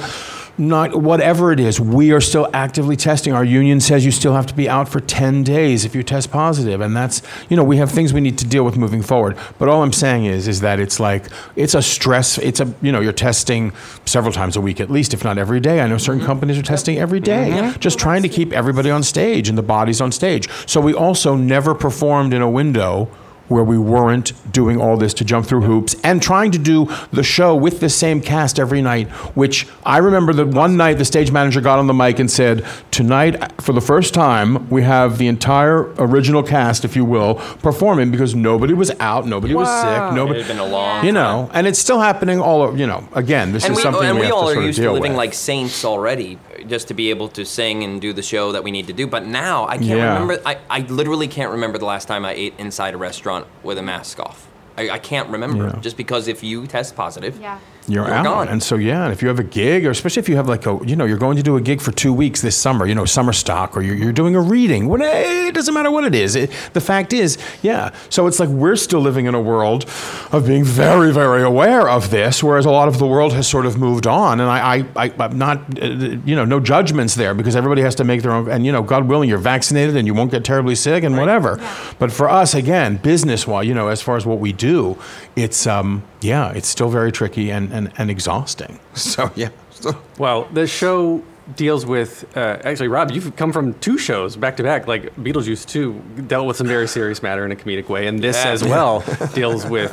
[0.59, 3.33] not whatever it is, we are still actively testing.
[3.33, 6.31] Our union says you still have to be out for 10 days if you test
[6.31, 9.37] positive, and that's you know we have things we need to deal with moving forward.
[9.57, 12.37] But all I'm saying is is that it's like it's a stress.
[12.37, 13.71] It's a you know you're testing
[14.05, 15.79] several times a week at least, if not every day.
[15.79, 16.27] I know certain mm-hmm.
[16.27, 17.79] companies are testing every day, mm-hmm.
[17.79, 20.49] just trying to keep everybody on stage and the bodies on stage.
[20.67, 23.09] So we also never performed in a window
[23.49, 27.23] where we weren't doing all this to jump through hoops and trying to do the
[27.23, 31.31] show with the same cast every night, which I remember that one night the stage
[31.31, 35.27] manager got on the mic and said, Tonight, for the first time, we have the
[35.27, 40.39] entire original cast, if you will, performing because nobody was out, nobody was sick, nobody.
[40.39, 43.07] It had been a long You know, and it's still happening all over, you know,
[43.13, 44.65] again, this and is we, something and we, we have all to are sort of
[44.65, 45.17] used to living with.
[45.17, 48.71] like saints already, just to be able to sing and do the show that we
[48.71, 49.07] need to do.
[49.07, 50.13] But now I can't Yeah.
[50.13, 50.41] remember.
[50.45, 53.81] I, I literally can't remember the last time I ate inside a restaurant with a
[53.83, 54.47] mask off.
[54.77, 55.79] I, I can't remember Yeah.
[55.81, 57.59] just because if you test positive, Yeah.
[57.89, 58.23] You're, You're out.
[58.23, 58.47] gone.
[58.47, 60.65] And so, yeah, and if you have a gig, or especially if you have like
[60.65, 62.95] a, you know, you're going to do a gig for two weeks this summer, you
[62.95, 66.03] know, summer stock, or you're, you're doing a reading, what, eh, it doesn't matter what
[66.03, 66.35] it is.
[66.35, 67.93] It, the fact is, yeah.
[68.09, 69.85] So it's like we're still living in a world
[70.31, 73.65] of being very, very aware of this, whereas a lot of the world has sort
[73.65, 74.39] of moved on.
[74.39, 77.95] And I, I, I I'm not, uh, you know, no judgments there because everybody has
[77.95, 80.43] to make their own, and, you know, God willing, you're vaccinated and you won't get
[80.45, 81.57] terribly sick and whatever.
[81.97, 84.97] But for us, again, business wise, you know, as far as what we do,
[85.35, 88.79] it's, um, yeah, it's still very tricky and, and, and exhausting.
[88.95, 89.49] So, yeah.
[89.71, 91.23] So, Well, the show
[91.55, 93.11] deals with uh, actually, Rob.
[93.11, 94.87] You've come from two shows back to back.
[94.87, 95.93] Like Beetlejuice Two
[96.27, 98.51] dealt with some very serious matter in a comedic way, and this Yeah.
[98.51, 99.91] as well deals with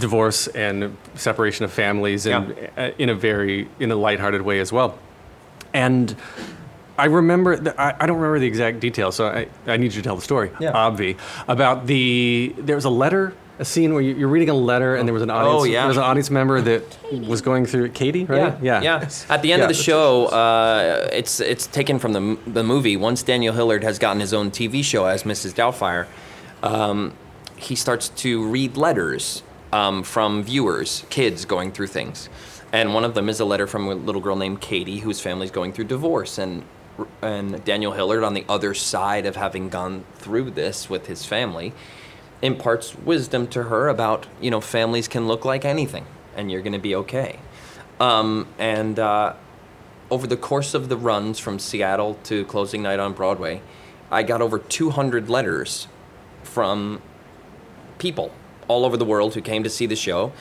[0.00, 4.72] divorce and separation of families, and uh, in a very in a lighthearted way as
[4.72, 4.98] well.
[5.72, 6.16] And
[6.98, 10.02] I remember, the, I, I don't remember the exact details, so I, I need you
[10.02, 10.72] to tell the story, Yeah.
[10.72, 14.94] Obvi, about the, there was a letter, a scene where you- you're reading a letter
[14.94, 15.80] and there was an audience, Oh, yeah.
[15.80, 16.82] there was an audience member that
[17.26, 18.54] was going through, Katie, right?
[18.62, 19.08] Yeah, yeah.
[19.28, 22.96] At the end of the show, uh, it's it's taken from the the movie.
[22.96, 25.54] Once Daniel Hillard has gotten his own TV show as Mrs.
[25.54, 26.06] Doubtfire,
[26.62, 27.12] um,
[27.56, 29.42] he starts to read letters
[29.72, 32.28] um, from viewers, kids going through things,
[32.72, 35.50] and one of them is a letter from a little girl named Katie whose family's
[35.50, 36.62] going through divorce, and
[37.22, 41.72] and Daniel Hillard on the other side of having gone through this with his family
[42.42, 46.72] imparts wisdom to her about you know families can look like anything and you're going
[46.72, 47.40] to be okay.
[47.98, 49.34] Um, and uh,
[50.10, 53.60] over the course of the runs from seattle to closing night on broadway
[54.10, 55.88] i got over 200 letters
[56.42, 57.02] from
[57.98, 58.32] people
[58.68, 60.32] all over the world who came to see the show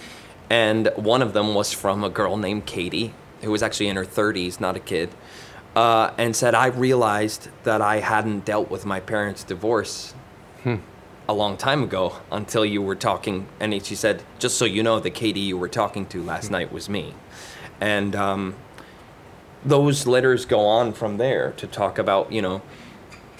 [0.50, 4.06] and one of them was from a girl named katie who was actually in her
[4.06, 5.10] 30s not a kid
[5.76, 10.14] uh, and said i realized that i hadn't dealt with my parents divorce
[11.30, 15.00] a long time ago until you were talking and she said just so you know
[15.00, 17.14] the katie you were talking to last night was me.
[17.80, 18.56] And um,
[19.66, 22.62] those letters go on from there to talk about you know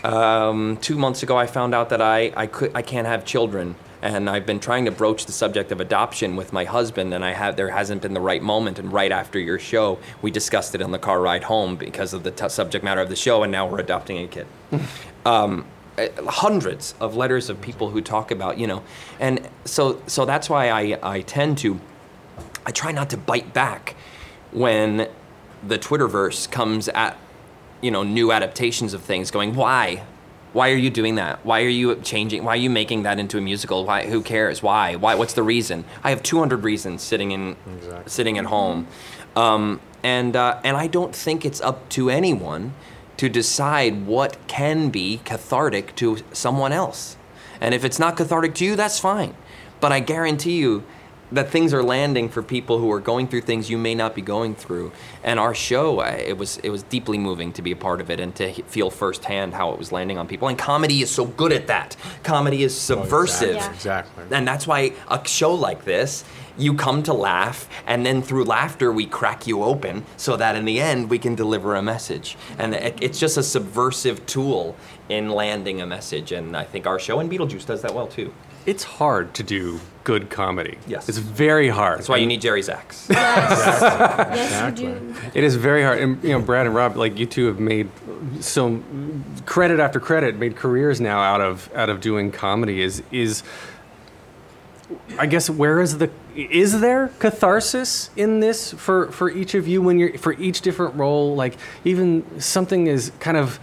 [0.04, 3.76] um, two months ago i found out that I, I could i can't have children
[4.02, 7.34] and i've been trying to broach the subject of adoption with my husband and i
[7.34, 10.82] have there hasn't been the right moment and right after your show we discussed it
[10.82, 13.52] on the car ride home because of the t- subject matter of the show and
[13.52, 14.48] now we're adopting a kid.
[15.26, 15.66] Um,
[16.28, 18.84] hundreds of letters of people who talk about you know
[19.20, 21.80] and so so that's why i i tend to
[22.66, 23.96] i try not to bite back
[24.52, 25.08] when
[25.66, 27.18] the twitterverse comes at
[27.82, 30.04] you know new adaptations of things going why?
[30.54, 31.46] Why are you doing that?
[31.46, 32.44] Why are you changing?
[32.44, 33.86] Why are you making that into a musical?
[33.86, 34.64] Why who cares?
[34.64, 34.96] Why?
[34.96, 35.86] Why what's the reason?
[36.04, 37.56] I have 200 reasons sitting in
[38.06, 38.88] sitting at home.
[39.36, 42.74] Um, and uh, and i don't think it's up to anyone
[43.18, 47.18] to decide what can be cathartic to someone else
[47.60, 49.36] and if it's not cathartic to you that's fine
[49.80, 50.84] but i guarantee you
[51.32, 54.22] that things are landing for people who are going through things you may not be
[54.22, 54.92] going through.
[55.24, 58.20] And our show, it was it was deeply moving to be a part of it
[58.20, 60.48] and to feel firsthand how it was landing on people.
[60.48, 61.96] And comedy is so good at that.
[62.24, 63.56] Comedy is oh, subversive.
[63.56, 63.74] Yeah.
[63.74, 64.24] Exactly.
[64.32, 66.24] And that's why a show like this,
[66.58, 70.66] you come to laugh, and then through laughter, we crack you open so that in
[70.66, 72.38] the end, we can deliver a message.
[72.58, 74.76] And it, it's just a subversive tool
[75.10, 76.32] in landing a message.
[76.32, 78.34] And I think our show and Beetlejuice does that well too.
[78.66, 80.78] It's hard to do good comedy.
[80.88, 81.08] Yes.
[81.08, 82.00] It's very hard.
[82.00, 83.08] That's why you need Jerry Zaks.
[83.10, 85.16] Yes, you do.
[85.34, 86.00] It is very hard.
[86.00, 87.90] And, you know, Brad and Rob, like you two have made
[88.42, 88.84] so
[89.46, 92.82] credit after credit, made careers now out of out of doing comedy.
[92.82, 93.42] Is is
[95.18, 99.82] I guess where is the is there catharsis in this for for each of you
[99.82, 101.36] when you're for each different role?
[101.36, 103.60] Like even something is kind of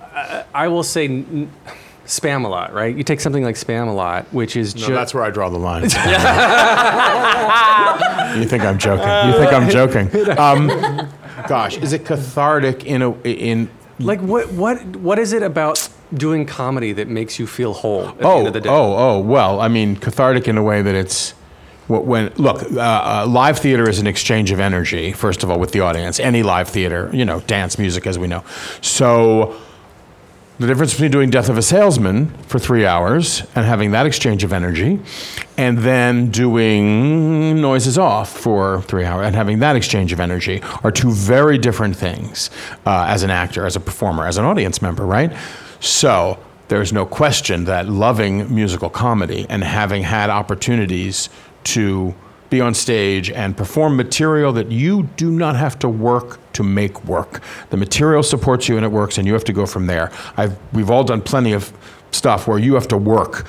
[0.00, 1.06] uh, I will say.
[1.06, 1.50] N-
[2.04, 2.94] Spam a lot, right?
[2.94, 5.48] You take something like spam a lot, which is No, just that's where I draw
[5.48, 5.82] the line.
[8.36, 9.06] you think I'm joking?
[9.06, 10.08] You think I'm joking?
[10.36, 10.66] Um,
[11.46, 13.68] gosh, is it cathartic in a in
[14.00, 18.18] Like what what what is it about doing comedy that makes you feel whole at
[18.18, 18.68] the oh end of the day?
[18.68, 21.34] oh oh well I mean cathartic in a way that it's
[21.88, 25.72] when look uh, uh, live theater is an exchange of energy first of all with
[25.72, 28.44] the audience any live theater you know dance music as we know
[28.80, 29.56] so
[30.62, 34.44] the difference between doing Death of a Salesman for three hours and having that exchange
[34.44, 35.00] of energy,
[35.56, 40.92] and then doing Noises Off for three hours and having that exchange of energy are
[40.92, 42.48] two very different things
[42.86, 45.32] uh, as an actor, as a performer, as an audience member, right?
[45.80, 51.28] So there's no question that loving musical comedy and having had opportunities
[51.64, 52.14] to
[52.50, 57.02] be on stage and perform material that you do not have to work to make
[57.04, 57.40] work.
[57.70, 60.10] The material supports you and it works, and you have to go from there.
[60.36, 61.72] I've, we've all done plenty of
[62.10, 63.46] stuff where you have to work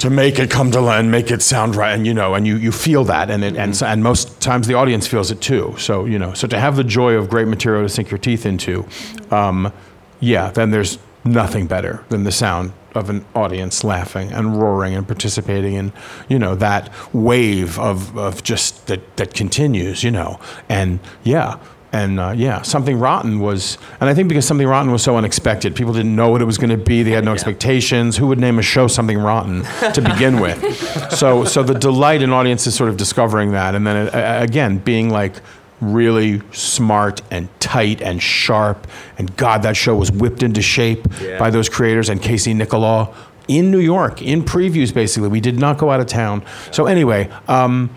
[0.00, 2.46] to make it come to life and make it sound right, and you know, and
[2.46, 5.40] you, you feel that, and it, and so- and most times the audience feels it
[5.40, 5.74] too.
[5.78, 8.44] So you know, so to have the joy of great material to sink your teeth
[8.44, 8.86] into,
[9.30, 9.72] um,
[10.20, 15.06] yeah, then there's nothing better than the sound of an audience laughing and roaring and
[15.06, 15.92] participating in,
[16.28, 20.40] you know, that wave of, of just that, that continues, you know.
[20.68, 21.58] And yeah,
[21.92, 25.74] and uh, yeah, Something Rotten was, and I think because Something Rotten was so unexpected,
[25.74, 27.02] people didn't know what it was going to be.
[27.02, 28.16] They had no expectations.
[28.16, 31.12] Who would name a show Something Rotten to begin with?
[31.12, 35.10] so, so the delight in audiences sort of discovering that, and then uh, again being
[35.10, 35.36] like
[35.80, 38.86] really smart and tight and sharp.
[39.18, 41.38] And God, that show was whipped into shape Yeah.
[41.38, 43.12] by those creators and Casey Nicholaw
[43.48, 45.28] in New York, in previews, basically.
[45.28, 46.42] We did not go out of town.
[46.72, 47.90] So, anyway, um,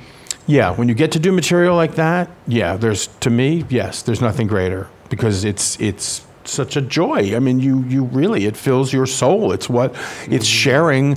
[0.46, 4.22] yeah, when you get to do material like that, yeah, there's, to me, yes, there's
[4.22, 7.36] nothing greater because it's, it's, such a joy.
[7.36, 9.52] I mean, you you really it fills your soul.
[9.52, 9.96] It's what
[10.28, 11.16] it's sharing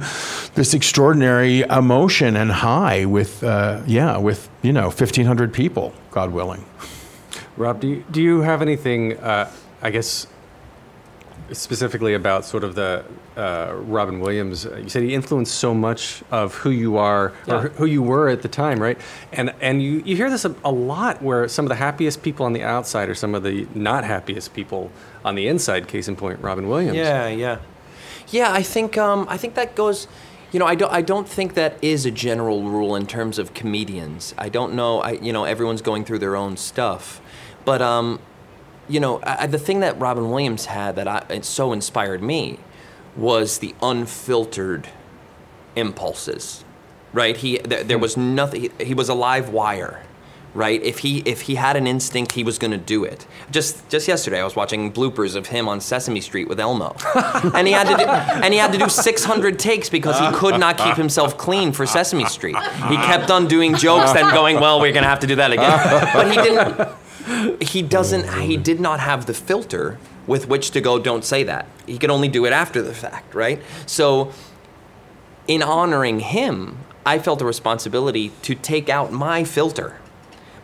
[0.54, 6.32] this extraordinary emotion and high with uh, yeah with you know fifteen hundred people, God
[6.32, 6.64] willing.
[7.56, 9.50] Rob, do you, do you have anything, uh,
[9.82, 10.26] I guess,
[11.52, 13.04] specifically about sort of the
[13.36, 14.64] uh, Robin Williams?
[14.64, 18.42] You said he influenced so much of who you are or who you were at
[18.42, 18.98] the time, right?
[19.32, 22.46] And and you, you hear this a, a lot where some of the happiest people
[22.46, 24.90] on the outside are some of the not happiest people
[25.24, 25.88] on the inside.
[25.88, 26.96] Case in point, Robin Williams.
[26.96, 27.58] Yeah, yeah,
[28.28, 28.52] yeah.
[28.52, 30.08] I think um, I think that goes.
[30.52, 30.92] You know, I don't.
[30.92, 34.34] I don't think that is a general rule in terms of comedians.
[34.36, 35.00] I don't know.
[35.00, 37.22] I you know everyone's going through their own stuff,
[37.64, 38.20] but um,
[38.92, 42.58] you know, I, the thing that Robin Williams had that I, it so inspired me
[43.16, 44.88] was the unfiltered
[45.74, 46.64] impulses,
[47.14, 47.36] right?
[47.36, 48.70] He there, there was nothing.
[48.78, 50.02] He, he was a live wire,
[50.52, 50.82] right?
[50.82, 53.26] If he if he had an instinct, he was going to do it.
[53.50, 56.94] Just just yesterday, I was watching bloopers of him on Sesame Street with Elmo,
[57.54, 60.60] and he had to do, and he had to do 600 takes because he could
[60.60, 62.56] not keep himself clean for Sesame Street.
[62.88, 65.50] He kept on doing jokes, then going, "Well, we're going to have to do that
[65.50, 67.01] again," but he didn't
[67.60, 71.42] he doesn't oh, he did not have the filter with which to go don't say
[71.42, 71.66] that.
[71.86, 73.60] He could only do it after the fact right?
[73.86, 74.32] So
[75.48, 79.96] in honoring him i felt a responsibility to take out my filter.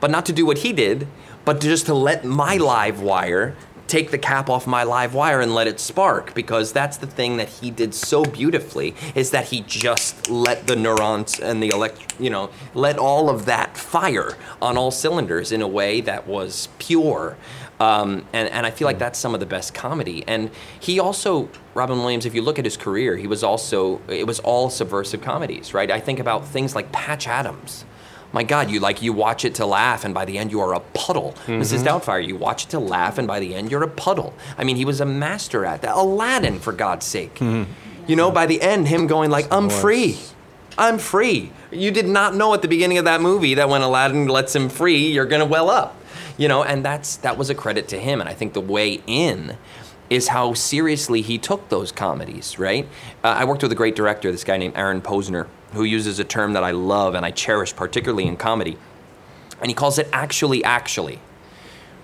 [0.01, 1.09] But not to do what he did
[1.45, 3.57] but to just to let my live wire
[3.89, 7.39] take the cap off my live wire and let it spark because that's the thing
[7.39, 12.15] that he did so beautifully is that he just let the neurons and the elect
[12.21, 16.69] you know let all of that fire on all cylinders in a way that was
[16.79, 17.37] pure
[17.81, 20.25] um, and, and I feel like that's some of the best comedy.
[20.27, 24.27] And he also, Robin Williams, if you look at his career, he was also, it
[24.27, 25.91] was all subversive comedies, right?
[25.91, 27.85] I think about things like Patch Adams.
[28.33, 30.75] My God, you like you watch it to laugh, and by the end you are
[30.75, 31.35] a puddle.
[31.47, 31.83] Mrs.
[31.85, 34.35] Doubtfire, you watch it to laugh, and by the end you're a puddle.
[34.59, 35.97] I mean, he was a master at that.
[35.97, 37.41] Aladdin, for God's sake.
[37.41, 40.19] You know, by the end, him going like, "I'm free,
[40.77, 44.27] I'm free." You did not know at the beginning of that movie that when Aladdin
[44.29, 45.95] lets him free, you're gonna well up.
[46.39, 48.21] You know, and that's that was a credit to him.
[48.21, 49.57] And I think the way in
[50.09, 52.59] is how seriously he took those comedies.
[52.59, 52.89] Right?
[53.25, 56.25] Uh, I worked with a great director, this guy named Aaron Posner, who uses a
[56.25, 58.79] term that I love and I cherish, particularly in comedy,
[59.61, 61.21] and he calls it actually, actually.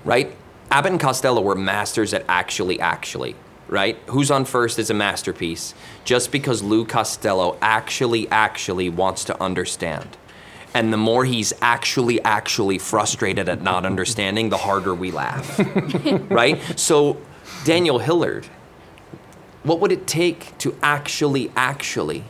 [0.04, 0.36] Right?
[0.70, 3.36] Abbott and Costello were masters at actually, actually.
[3.68, 3.96] Right?
[4.08, 5.74] Who's on first is a masterpiece
[6.04, 10.16] just because Lou Costello actually, actually wants to understand.
[10.74, 15.58] And the more he's actually, actually frustrated at not understanding, the harder we laugh.
[16.30, 16.60] right?
[16.78, 17.18] So,
[17.64, 18.46] Daniel Hillard,
[19.62, 22.24] what would it take to actually, actually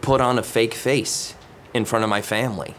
[0.00, 1.34] put on a fake face
[1.74, 2.74] in front of my family?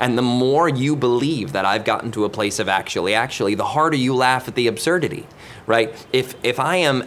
[0.00, 3.64] And the more you believe that I've gotten to a place of actually, actually, the
[3.64, 5.26] harder you laugh at the absurdity,
[5.66, 5.94] right?
[6.12, 7.04] If if I am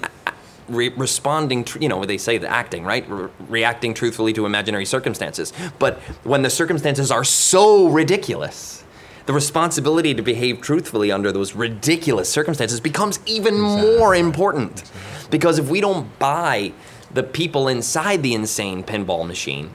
[0.69, 3.07] re- responding, tr- you know, they say the acting, right?
[3.09, 5.53] Re- reacting truthfully to imaginary circumstances.
[5.79, 8.83] But when the circumstances are so ridiculous
[9.27, 14.89] the responsibility to behave truthfully under those ridiculous circumstances becomes even more important.
[15.29, 16.71] Because if we don't buy
[17.13, 19.71] the people inside the insane pinball machine,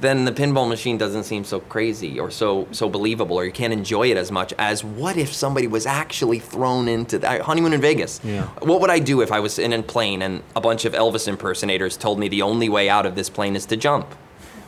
[0.00, 3.72] then the pinball machine doesn't seem so crazy or so so believable or you can't
[3.72, 7.80] enjoy it as much as what if somebody was actually thrown into that honeymoon in
[7.80, 8.20] Vegas.
[8.24, 8.46] Yeah.
[8.60, 11.28] what would I do if I was in a plane and a bunch of Elvis
[11.28, 14.12] impersonators told me the only way out of this plane is to jump?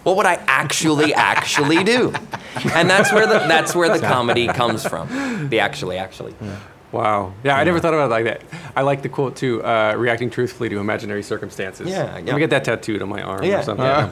[0.05, 2.14] What would I actually actually do?
[2.74, 5.49] And that's where the that's where the comedy comes from.
[5.49, 6.34] The actually actually
[6.93, 7.32] Wow.
[7.45, 8.43] Yeah, I never thought about it like that.
[8.76, 11.89] I like the quote too, uh, reacting truthfully to imaginary circumstances.
[11.89, 12.32] Yeah, Let yeah.
[12.34, 13.84] me get that tattooed on my arm Yeah, or something.
[13.84, 14.11] yeah.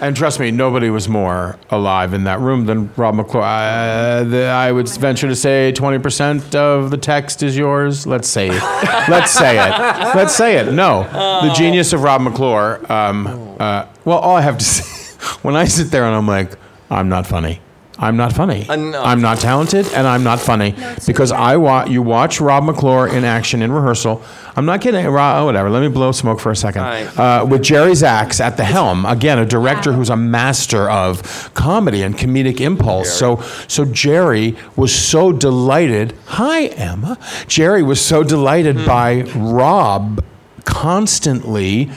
[0.00, 3.42] And trust me, nobody was more alive in that room than Rob McClure.
[3.42, 8.06] I, the, I would venture to say 20% of the text is yours.
[8.06, 8.62] Let's say it.
[9.08, 9.70] Let's say it.
[10.16, 10.72] Let's say it.
[10.72, 11.02] No.
[11.46, 12.80] The genius of Rob McClure.
[12.90, 13.26] Um,
[13.60, 16.52] uh, well, all I have to say, when I sit there and I'm like,
[16.90, 17.60] I'm not funny.
[18.02, 18.66] I'm not funny.
[18.68, 19.04] Enough.
[19.04, 20.74] I'm not talented, and I'm not funny
[21.06, 24.22] because I wa- You watch Rob McClure in action in rehearsal.
[24.56, 25.06] I'm not kidding.
[25.06, 25.68] Rob, oh, whatever.
[25.68, 26.82] Let me blow smoke for a second.
[26.82, 27.04] Aye.
[27.04, 32.02] Uh, with Jerry Zaks at the helm, again, a director who's a master of comedy
[32.02, 33.12] and comedic impulse.
[33.12, 36.14] So, so Jerry was so delighted.
[36.26, 37.18] Hi, Emma.
[37.48, 40.24] Jerry was so delighted by Rob
[40.64, 41.90] constantly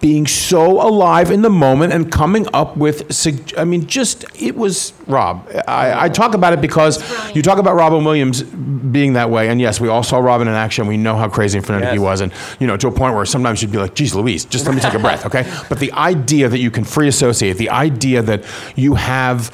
[0.00, 4.54] being so alive in the moment and coming up with, sug- I mean, just, it
[4.56, 5.48] was Rob.
[5.66, 6.98] I, I talk about it because
[7.34, 9.48] you talk about Robin Williams being that way.
[9.48, 10.86] And yes, we all saw Robin in action.
[10.86, 12.02] We know how crazy and frenetic he Yes.
[12.02, 12.20] was.
[12.20, 14.74] And, you know, to a point where sometimes you'd be like, geez, Louise, just let
[14.74, 15.50] me take a breath, okay?
[15.68, 18.44] But the idea that you can free associate, the idea that
[18.76, 19.50] you have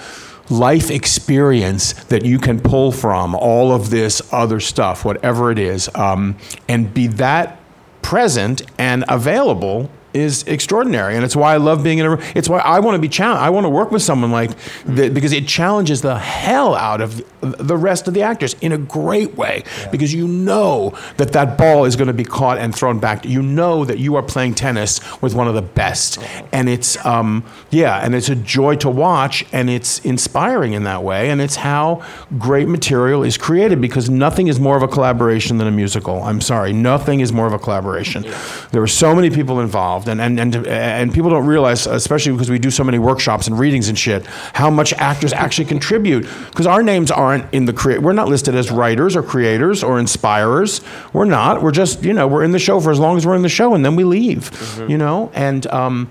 [0.51, 5.89] life experience that you can pull from all of this other stuff, whatever it is,
[5.95, 6.37] um,
[6.69, 7.61] and be that
[8.03, 12.21] present and available is extraordinary and it's why I love being in a room.
[12.35, 13.43] It's why I want to be challenged.
[13.43, 14.51] I want to work with someone like
[14.87, 18.79] that because it challenges the hell out of the rest of the actors in a
[18.79, 22.99] great way because you know that that ball is going to be caught and thrown
[22.99, 23.25] back.
[23.25, 26.19] You know that you are playing tennis with one of the best
[26.53, 31.03] and it's um yeah, and it's a joy to watch and it's inspiring in that
[31.03, 32.05] way and it's how
[32.39, 36.23] great material is created because nothing is more of a collaboration than a musical.
[36.23, 38.23] I'm sorry, nothing is more of a collaboration.
[38.73, 42.51] There are so many people involved and and and, and people don't realize especially because
[42.51, 46.67] we do so many workshops and readings and shit how much actors actually contribute because
[46.67, 50.81] our names aren't in the create we're not listed as writers or creators or inspirers.
[51.13, 51.63] We're not.
[51.63, 53.49] We're just, you know, we're in the show for as long as we're in the
[53.49, 54.51] show and then we leave,
[54.89, 55.31] you know?
[55.35, 56.11] And um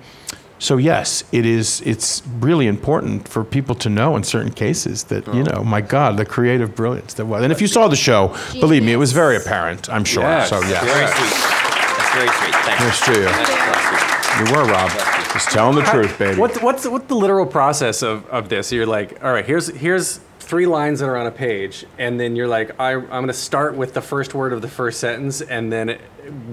[0.62, 1.82] so yes, it is.
[1.86, 6.18] It's really important for people to know in certain cases that you know, my God,
[6.18, 7.44] the creative brilliance that was.
[7.44, 9.90] And if you saw the show, believe me, it was very apparent.
[9.90, 10.24] I'm sure.
[10.24, 10.50] Yes.
[10.50, 11.70] So yeah, very sweet
[12.00, 13.69] that's very sweet thanks Yes, to you.
[14.46, 14.50] That's- that's sweet.
[14.50, 15.34] you were Rob.
[15.34, 16.40] Just telling the truth, baby.
[16.40, 18.72] What, what's what's the literal process of, of this?
[18.72, 22.36] You're like, all right, here's here's three lines that are on a page, and then
[22.36, 25.42] you're like, I, I'm going to start with the first word of the first sentence,
[25.42, 26.02] and then it,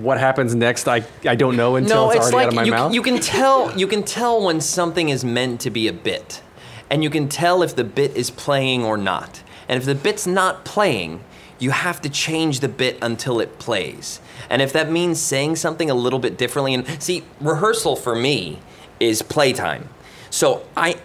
[0.03, 2.55] what happens next, I, I don't know until no, it's, it's already like out of
[2.57, 2.93] my you, mouth.
[2.93, 6.43] you can tell you can tell when something is meant to be a bit,
[6.91, 9.43] and you can tell if the bit is playing or not.
[9.68, 11.24] And if the bit's not playing,
[11.59, 14.20] you have to change the bit until it plays.
[14.50, 18.59] And if that means saying something a little bit differently, and see, rehearsal for me
[19.00, 19.88] is playtime.
[20.30, 20.96] So I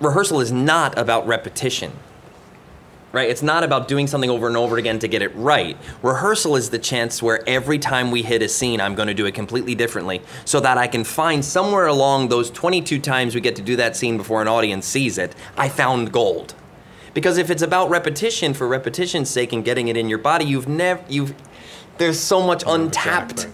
[0.00, 1.92] rehearsal is not about repetition
[3.16, 3.30] right?
[3.30, 5.78] It's not about doing something over and over again to get it right.
[6.02, 9.24] Rehearsal is the chance where every time we hit a scene, I'm going to do
[9.24, 13.56] it completely differently so that I can find somewhere along those 22 times we get
[13.56, 16.54] to do that scene before an audience sees it, I found gold.
[17.16, 20.68] Because if it's about repetition for repetition's sake and getting it in your body, you've
[20.68, 21.34] never, you've,
[21.96, 23.48] there's so much untapped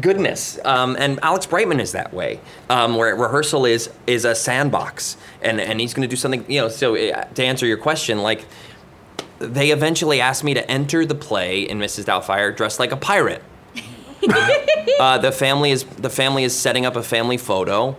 [0.00, 0.58] goodness.
[0.64, 2.40] Um, and Alex Brightman is that way,
[2.70, 6.50] um, where rehearsal is is a sandbox, and and he's going to do something.
[6.50, 8.46] You know, so uh, to answer your question, like
[9.40, 12.06] they eventually asked me to enter the play in Mrs.
[12.06, 13.42] Doubtfire dressed like a pirate.
[14.98, 17.94] uh, the family is the family is setting up a family photo,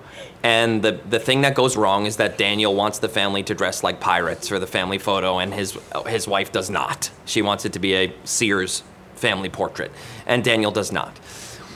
[0.48, 3.84] and the the thing that goes wrong is that Daniel wants the family to dress
[3.84, 5.78] like pirates for the family photo, and his
[6.08, 7.12] his wife does not.
[7.26, 8.84] She wants it to be a Sears
[9.16, 9.92] family portrait,
[10.26, 11.20] and Daniel does not.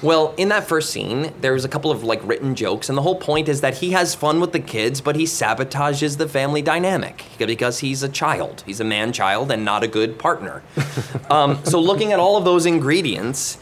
[0.02, 3.18] Well, in that first scene, there's a couple of like written jokes, and the whole
[3.18, 7.26] point is that he has fun with the kids, but he sabotages the family dynamic
[7.38, 8.64] because he's a child.
[8.66, 10.64] He's a man child and not a good partner.
[11.30, 13.58] um, so, looking at all of those ingredients,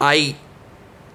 [0.00, 0.36] I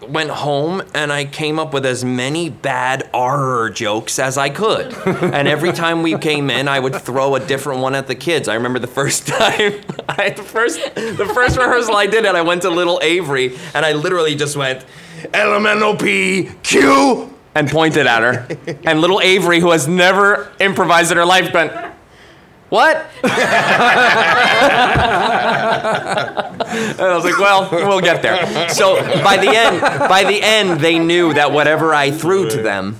[0.02, 4.94] went home and I came up with as many bad R jokes as I could.
[5.06, 8.48] and every time we came in, I would throw a different one at the kids.
[8.48, 9.74] I remember the first time,
[10.08, 13.86] I, the first, the first rehearsal I did it, I went to Little Avery and
[13.86, 14.86] I literally just went,
[15.34, 18.48] LMNOP Q, and pointed at her.
[18.84, 21.72] And Little Avery, who has never improvised in her life, went,
[22.70, 22.98] What?
[23.24, 23.32] and
[27.00, 28.68] I was like, well, we'll get there.
[28.70, 33.00] So by the end, by the end, they knew that whatever I threw to them,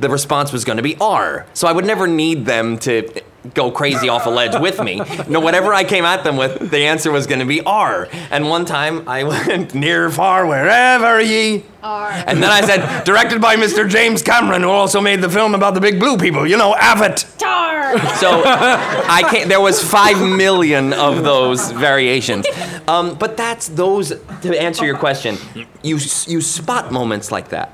[0.00, 1.46] the response was going to be R.
[1.54, 3.22] So I would never need them to
[3.54, 5.00] go crazy off a ledge with me.
[5.28, 8.08] No, whatever I came at them with, the answer was going to be R.
[8.30, 11.64] And one time I went near, far, wherever ye.
[11.82, 12.10] R.
[12.10, 13.88] And then I said, directed by Mr.
[13.88, 16.46] James Cameron, who also made the film about the big blue people.
[16.46, 17.98] You know, Avatar.
[18.16, 19.48] So I can't.
[19.48, 22.46] There was five million of those variations.
[22.86, 24.10] Um, but that's those.
[24.42, 25.38] To answer your question,
[25.82, 27.72] you you spot moments like that,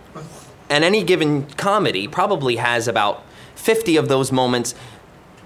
[0.69, 3.23] and any given comedy probably has about
[3.55, 4.75] fifty of those moments.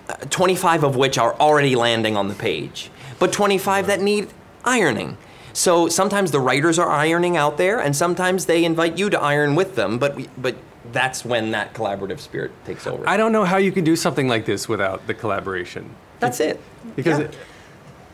[0.08, 4.28] uh, Twenty-five of which are already landing on the page, but twenty-five that need
[4.64, 5.16] ironing.
[5.52, 9.54] So sometimes the writers are ironing out there, and sometimes they invite you to iron
[9.56, 9.98] with them.
[9.98, 10.56] But we, but
[10.92, 13.08] that's when that collaborative spirit takes over.
[13.08, 15.94] I don't know how you can do something like this without the collaboration.
[16.20, 16.60] That's it.
[16.96, 17.24] Because Yeah.
[17.26, 17.36] it,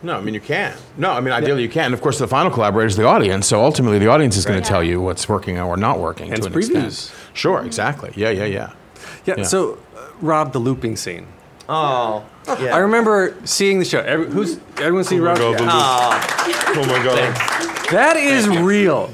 [0.06, 0.72] No, I mean you can.
[0.96, 1.92] No, I mean ideally you can.
[1.92, 3.48] Of course, the final collaborator is the audience.
[3.48, 6.46] So ultimately, the audience is going to tell you what's working or not working Hence
[6.46, 6.84] to an extent.
[6.86, 7.14] previews.
[7.34, 8.12] Sure, exactly.
[8.14, 8.72] Yeah, yeah, yeah.
[9.24, 9.42] yeah, Yeah.
[9.42, 11.26] So, uh, Rob, the looping scene.
[11.68, 12.24] Oh,
[12.60, 12.76] yeah.
[12.76, 13.98] I remember seeing the show.
[13.98, 15.38] Every, who's everyone seen Rob?
[15.38, 16.64] God, Yeah.
[16.68, 17.34] Oh my god.
[17.90, 19.10] That is real.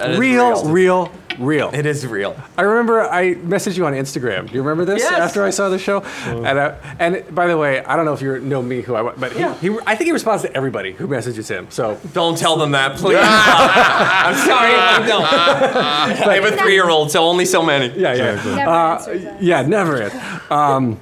[0.00, 0.70] is real, real.
[0.70, 1.70] real, real.
[1.72, 2.36] It is real.
[2.56, 4.48] I remember I messaged you on Instagram.
[4.48, 5.02] Do you remember this?
[5.02, 5.12] Yes.
[5.12, 8.20] After I saw the show, and I, and by the way, I don't know if
[8.22, 10.92] you know me who I wa- but he, he I think he responds to everybody
[10.92, 11.66] who messages him.
[11.70, 13.18] So Don't tell them that, please.
[13.20, 15.22] I'm sorry, I don't.
[16.28, 17.98] I have a three-year-old, so only so many.
[17.98, 20.12] yeah, yeah, uh, yeah, never it.
[20.50, 21.00] Um,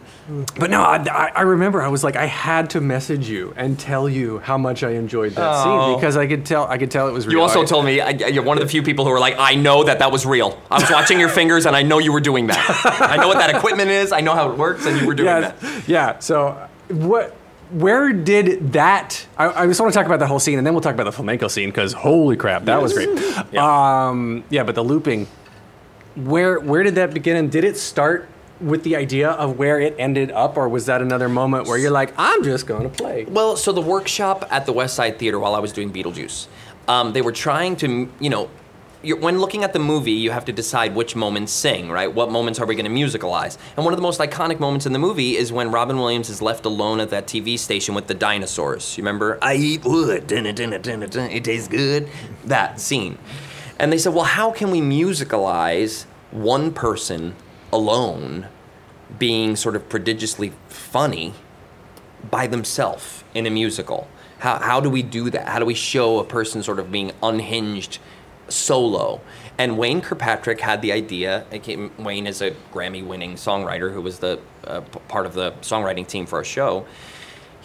[0.59, 4.09] but no, I, I remember I was like I had to message you and tell
[4.09, 7.13] you how much I enjoyed that scene because I could tell I could tell it
[7.13, 7.37] was real.
[7.37, 9.37] You also I- told me I, you're one of the few people who are like,
[9.39, 10.61] I know that that was real.
[10.71, 12.81] I was watching your fingers, and I know you were doing that.
[13.01, 14.11] I know what that equipment is.
[14.11, 15.89] I know how it works, and you were doing yeah, that.
[15.89, 16.19] yeah.
[16.19, 17.37] So what?
[17.71, 19.27] Where did that?
[19.37, 21.05] I, I just want to talk about the whole scene, and then we'll talk about
[21.05, 23.09] the flamenco scene because holy crap, that was great.
[23.53, 24.09] Yeah.
[24.09, 25.27] Um, yeah, but the looping.
[26.15, 28.29] Where where did that begin, and did it start
[28.61, 31.91] with the idea of where it ended up, or was that another moment where you're
[31.91, 33.25] like, I'm just going to play?
[33.25, 36.47] Well, so the workshop at the West Side Theater while I was doing Beetlejuice,
[36.89, 38.51] um, they were trying to, you know,
[39.15, 42.13] when looking at the movie, you have to decide which moments sing, right?
[42.13, 43.57] What moments are we going to musicalize?
[43.77, 46.43] And one of the most iconic moments in the movie is when Robin Williams is
[46.43, 48.97] left alone at that TV station with the dinosaurs.
[48.97, 49.39] You remember?
[49.43, 52.09] I eat wood, dun, dun, dun, it tastes good.
[52.47, 53.19] That scene.
[53.79, 57.37] And they said, well, how can we musicalize one person
[57.77, 58.49] alone
[59.19, 61.35] being sort of prodigiously funny
[62.31, 64.09] by themselves in a musical?
[64.39, 65.49] How, how do we do that?
[65.49, 67.99] How do we show a person sort of being unhinged
[68.49, 69.21] solo?
[69.59, 71.45] And Wayne Kirkpatrick had the idea.
[71.63, 76.07] came- Wayne is a Grammy winning songwriter who was the uh, part of the songwriting
[76.07, 76.85] team for our show.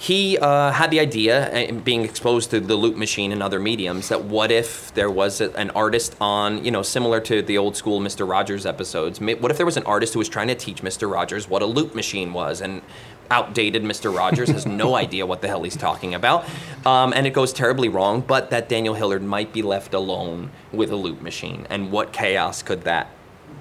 [0.01, 4.09] He uh, had the idea, uh, being exposed to the loop machine and other mediums,
[4.09, 7.77] that what if there was a, an artist on, you know, similar to the old
[7.77, 8.27] school Mr.
[8.27, 11.07] Rogers episodes, what if there was an artist who was trying to teach Mr.
[11.07, 12.61] Rogers what a loop machine was?
[12.61, 12.81] And
[13.29, 14.11] outdated Mr.
[14.11, 16.45] Rogers has no idea what the hell he's talking about.
[16.83, 20.89] Um, and it goes terribly wrong, but that Daniel Hillard might be left alone with
[20.89, 21.67] a loop machine.
[21.69, 23.11] And what chaos could that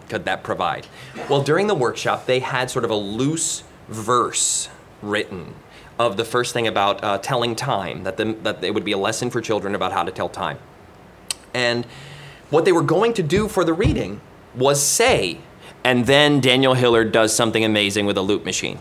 [0.09, 0.87] could that provide?
[1.29, 4.71] Well, during the workshop, they had sort of a loose verse
[5.03, 5.55] written
[6.01, 8.99] of the first thing about uh, telling time, that, the, that it would be a
[8.99, 10.59] lesson for children about how to tell time.
[11.53, 11.85] And
[12.49, 14.23] what they were going to do for the reading
[14.55, 15.39] was say,
[15.85, 18.79] and then Daniel Hillard does something amazing with a loop machine.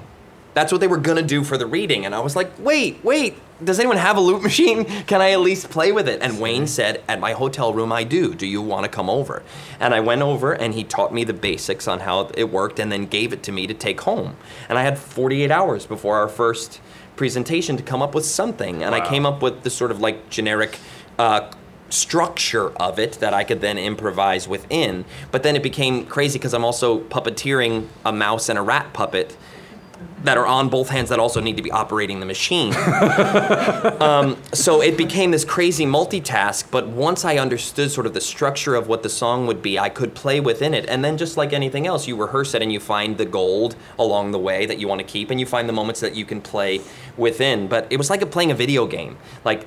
[0.53, 2.05] That's what they were gonna do for the reading.
[2.05, 4.86] And I was like, wait, wait, does anyone have a loop machine?
[5.07, 6.22] Can I at least play with it?
[6.22, 8.34] And Wayne said, at my hotel room, I do.
[8.34, 9.43] Do you wanna come over?
[9.80, 12.91] And I went over and he taught me the basics on how it worked and
[12.91, 14.38] then gave it to me to take home.
[14.70, 16.82] And I had 48 hours before our first
[17.20, 18.82] presentation to come up with something.
[18.82, 20.80] And I came up with the sort of like generic
[21.17, 21.51] uh,
[21.89, 25.03] structure of it that I could then improvise within.
[25.30, 29.36] But then it became crazy because I'm also puppeteering a mouse and a rat puppet
[30.24, 32.74] that are on both hands that also need to be operating the machine.
[34.02, 36.70] um, so it became this crazy multitask.
[36.72, 39.89] But once I understood sort of the structure of what the song would be, I
[39.89, 40.86] could play within it.
[40.89, 44.32] And then, just like anything else, you rehearse it and you find the gold along
[44.32, 46.41] the way that you want to keep, and you find the moments that you can
[46.41, 46.82] play
[47.18, 47.68] within.
[47.68, 49.18] But it was like playing a video game.
[49.45, 49.66] Like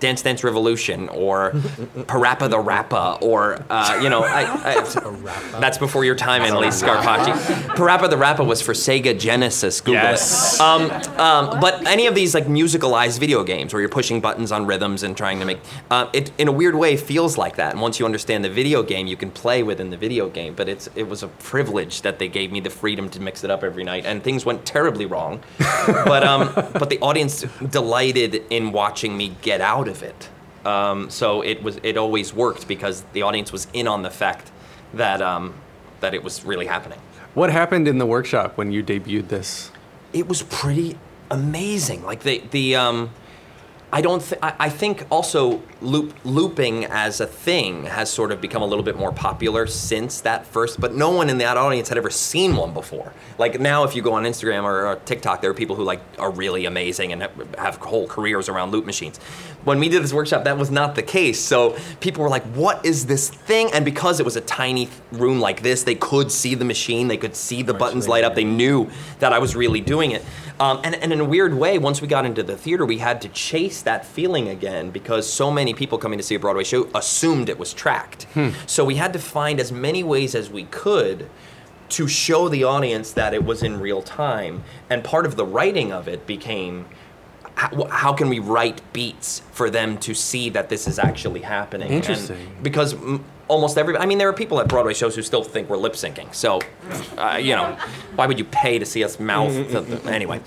[0.00, 4.42] Dance Dance Revolution or Parappa the Rappa or uh, you know I,
[4.72, 7.32] I, that's before your time, Analise Scarpaci.
[7.76, 9.80] Parappa the Rappa was for Sega Genesis.
[9.80, 10.54] Google Yes.
[10.54, 10.60] it.
[10.60, 10.90] Um,
[11.20, 15.02] um, but any of these like musicalized video games where you're pushing buttons on rhythms
[15.02, 15.58] and trying to make
[15.90, 17.72] uh, it in a weird way feels like that.
[17.72, 20.54] And once you understand the video game, you can play within the video game.
[20.54, 23.50] But it's it was a privilege that they gave me the freedom to mix it
[23.50, 25.42] up every night, and things went terribly wrong.
[25.86, 30.28] but um, but the audience delighted in watching me get out of it.
[30.64, 34.50] Um, so it was it always worked because the audience was in on the fact
[34.94, 35.54] that um,
[36.00, 37.00] that it was really happening.
[37.34, 39.70] What happened in the workshop when you debuted this?
[40.12, 40.98] it was pretty
[41.30, 42.04] amazing.
[42.04, 43.10] Like the the um,
[43.92, 44.22] I don't.
[44.22, 48.66] Th- I, I think also loop looping as a thing has sort of become a
[48.66, 50.80] little bit more popular since that first.
[50.80, 53.12] But no one in that audience had ever seen one before.
[53.38, 56.00] Like now, if you go on Instagram or, or TikTok, there are people who like
[56.18, 59.18] are really amazing and have, have whole careers around loop machines.
[59.64, 61.40] When we did this workshop, that was not the case.
[61.40, 65.40] So people were like, "What is this thing?" And because it was a tiny room
[65.40, 67.08] like this, they could see the machine.
[67.08, 68.34] They could see the buttons light up.
[68.34, 68.88] They knew
[69.18, 70.24] that I was really doing it.
[70.58, 73.22] Um, and, and in a weird way, once we got into the theater, we had
[73.22, 76.88] to chase that feeling again because so many people coming to see a Broadway show
[76.94, 78.26] assumed it was tracked.
[78.66, 81.30] So we had to find as many ways as we could
[81.90, 84.62] to show the audience that it was in real time.
[84.88, 86.86] And part of the writing of it became
[87.60, 91.88] how, how can we write beats for them to see that this is actually happening?
[91.88, 92.38] And Interesting.
[92.62, 93.20] because mm,
[93.50, 95.94] almost every, I mean, there are people at Broadway shows who still think we're lip
[95.94, 96.32] syncing.
[96.34, 96.60] So,
[97.18, 97.76] uh, you know,
[98.14, 99.52] why would you pay to see us mouth?
[99.72, 100.40] the- the- anyway,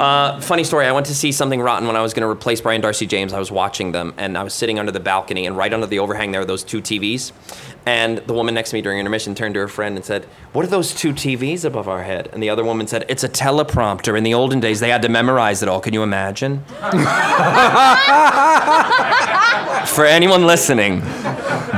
[0.00, 0.86] uh, funny story.
[0.86, 3.32] I went to see something rotten when I was going to replace Brian d'Arcy James.
[3.32, 5.98] I was watching them, and I was sitting under the balcony, and right under the
[5.98, 7.32] overhang there are those two TVs.
[7.86, 10.64] And the woman next to me during intermission turned to her friend and said, "What
[10.64, 14.16] are those two TVs above our head?" And the other woman said, "It's a teleprompter.
[14.16, 15.80] In the olden days, they had to memorize it all.
[15.80, 16.64] Can you imagine?"
[19.86, 21.00] For anyone listening,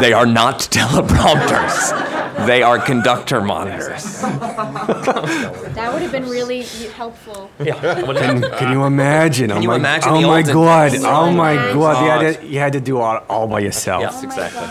[0.00, 2.46] they are not teleprompters.
[2.46, 4.20] They are conductor monitors.
[4.22, 7.50] That would have been really helpful.
[7.62, 7.74] Yeah.
[7.80, 9.48] Can, can you imagine?
[9.48, 10.94] Can oh you my, imagine Oh the my god!
[10.96, 12.04] Oh my Oh god!
[12.04, 14.02] You had to, you had to do all, all by yourself.
[14.02, 14.62] yes, exactly.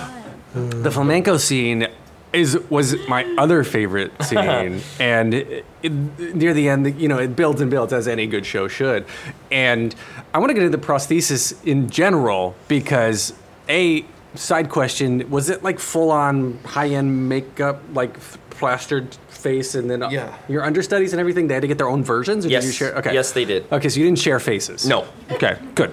[0.56, 1.88] Oh the flamenco scene
[2.34, 7.36] is was my other favorite scene, and it, it- near the end, you know, it
[7.36, 9.06] builds and builds as any good show should.
[9.52, 9.94] And
[10.34, 13.34] I want to get into the prosthesis in general because
[13.68, 14.06] a
[14.36, 18.20] side question was it like full on high end makeup, like
[18.50, 20.36] plastered face, and then uh, Yeah.
[20.48, 21.48] your understudies and everything.
[21.48, 22.46] They had to get their own versions.
[22.46, 22.64] Or Yes.
[22.64, 22.96] Did you share?
[22.98, 23.14] Okay.
[23.14, 23.66] Yes, they did.
[23.72, 24.86] Okay, so you didn't share faces.
[24.88, 25.06] No.
[25.32, 25.58] Okay.
[25.76, 25.92] Good.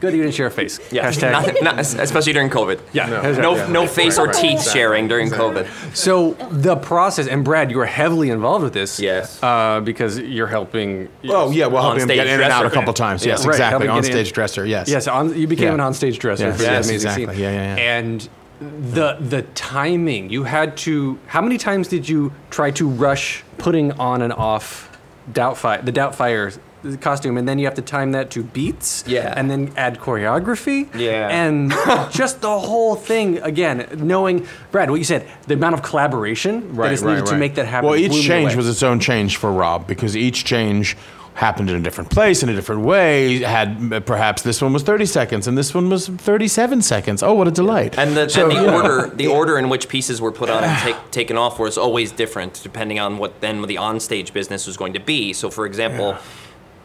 [0.00, 0.14] Good.
[0.14, 0.78] You didn't share a face.
[0.92, 1.08] Yeah.
[1.08, 1.32] Hashtag.
[1.32, 2.80] Not, not, especially during COVID.
[2.92, 3.08] yeah.
[3.08, 3.66] hashtag- No, yeah.
[3.68, 5.66] no face or teeth sharing during COVID.
[5.96, 9.00] So the process, and Brad, you were heavily involved with this.
[9.00, 9.42] Yes.
[9.42, 11.08] Uh, because you're helping.
[11.28, 12.74] Oh yeah, we'll help him get in and out a dresser.
[12.74, 13.24] couple times.
[13.26, 13.88] Yes, Right, exactly.
[13.88, 14.64] On stage dresser.
[14.64, 14.88] Yes.
[14.88, 15.86] Yes, on, you became Yeah.
[15.88, 17.34] an stage dresser Yes, for that yes, amazing exactly.
[17.34, 17.42] scene.
[17.44, 17.98] Yeah, yeah, yeah.
[17.98, 18.28] And
[18.60, 21.18] the the timing, you had to.
[21.26, 24.90] How many times did you try to rush putting on and off
[25.32, 26.58] Doubtfire, the Doubtfire
[27.00, 29.04] costume, and then you have to time that to beats.
[29.06, 29.32] Yeah.
[29.36, 30.92] And then add choreography.
[30.94, 31.28] Yeah.
[31.28, 31.70] And
[32.12, 36.92] just the whole thing again, knowing Brad, what you said, the amount of collaboration that
[36.92, 37.90] is needed to make that happen.
[37.90, 38.56] Well, each change away.
[38.56, 40.96] was its own change for Rob because each change
[41.38, 43.38] happened in a different place in a different way.
[43.38, 47.22] Had perhaps this one was 30 seconds and this one was 37 seconds.
[47.22, 47.96] Oh, what a delight!
[47.96, 50.78] And the, So, and the order, the order in which pieces were put on and
[50.82, 54.94] take, taken off was always different depending on what then the onstage business was going
[54.94, 55.32] to be.
[55.32, 56.16] So, for example,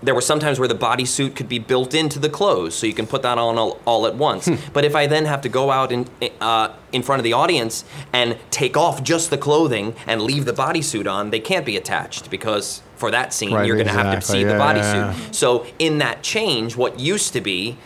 [0.03, 2.93] there were some times where the bodysuit could be built into the clothes, so you
[2.93, 4.45] can put that on all, all at once.
[4.47, 4.55] Hmm.
[4.73, 6.07] but if I then have to go out in,
[6.41, 10.53] uh, in front of the audience and take off just the clothing and leave the
[10.53, 14.11] bodysuit on, they can't be attached because for that scene Right, you're going to have
[14.11, 14.41] to exactly.
[14.41, 14.93] see the bodysuit.
[14.93, 15.31] yeah, yeah.
[15.31, 17.77] So in that change, what used to be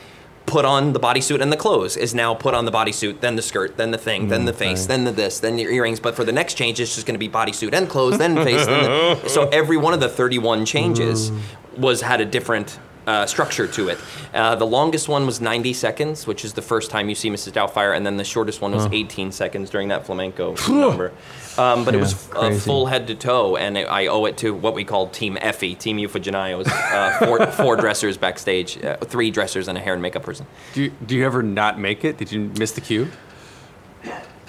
[0.48, 3.42] put on the bodysuit and the clothes is now put on the bodysuit, then the
[3.42, 6.00] skirt, then the thing, then the face, then the this, then your earrings.
[6.00, 8.66] But for the next change, it's just going to be bodysuit and clothes, then face.
[8.66, 11.32] then the, so every one of the 31 changes
[11.78, 12.80] was had a different.
[13.06, 13.98] Uh, structure to it.
[14.34, 17.54] Uh, the longest one was 90 seconds, which is the first time you see Mrs.
[17.54, 21.14] Doubtfire, and then the shortest one was 18 seconds during that flamenco number.
[21.58, 24.54] Um, but it was uh, full head to toe, and it, I owe it to
[24.54, 29.68] what we called Team Effie, Team Euphegenias, uh, four, four dressers backstage, uh, three dressers
[29.68, 30.46] and a hair and makeup person.
[30.74, 32.18] Do you, do you ever not make it?
[32.18, 33.08] Did you miss the cue?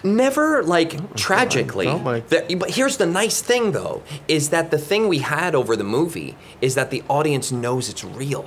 [0.05, 1.87] Never like tragically.
[1.87, 5.55] don't like- The- but here's the nice thing, though, is that the thing we had
[5.57, 8.47] over the movie is that the audience knows it's real.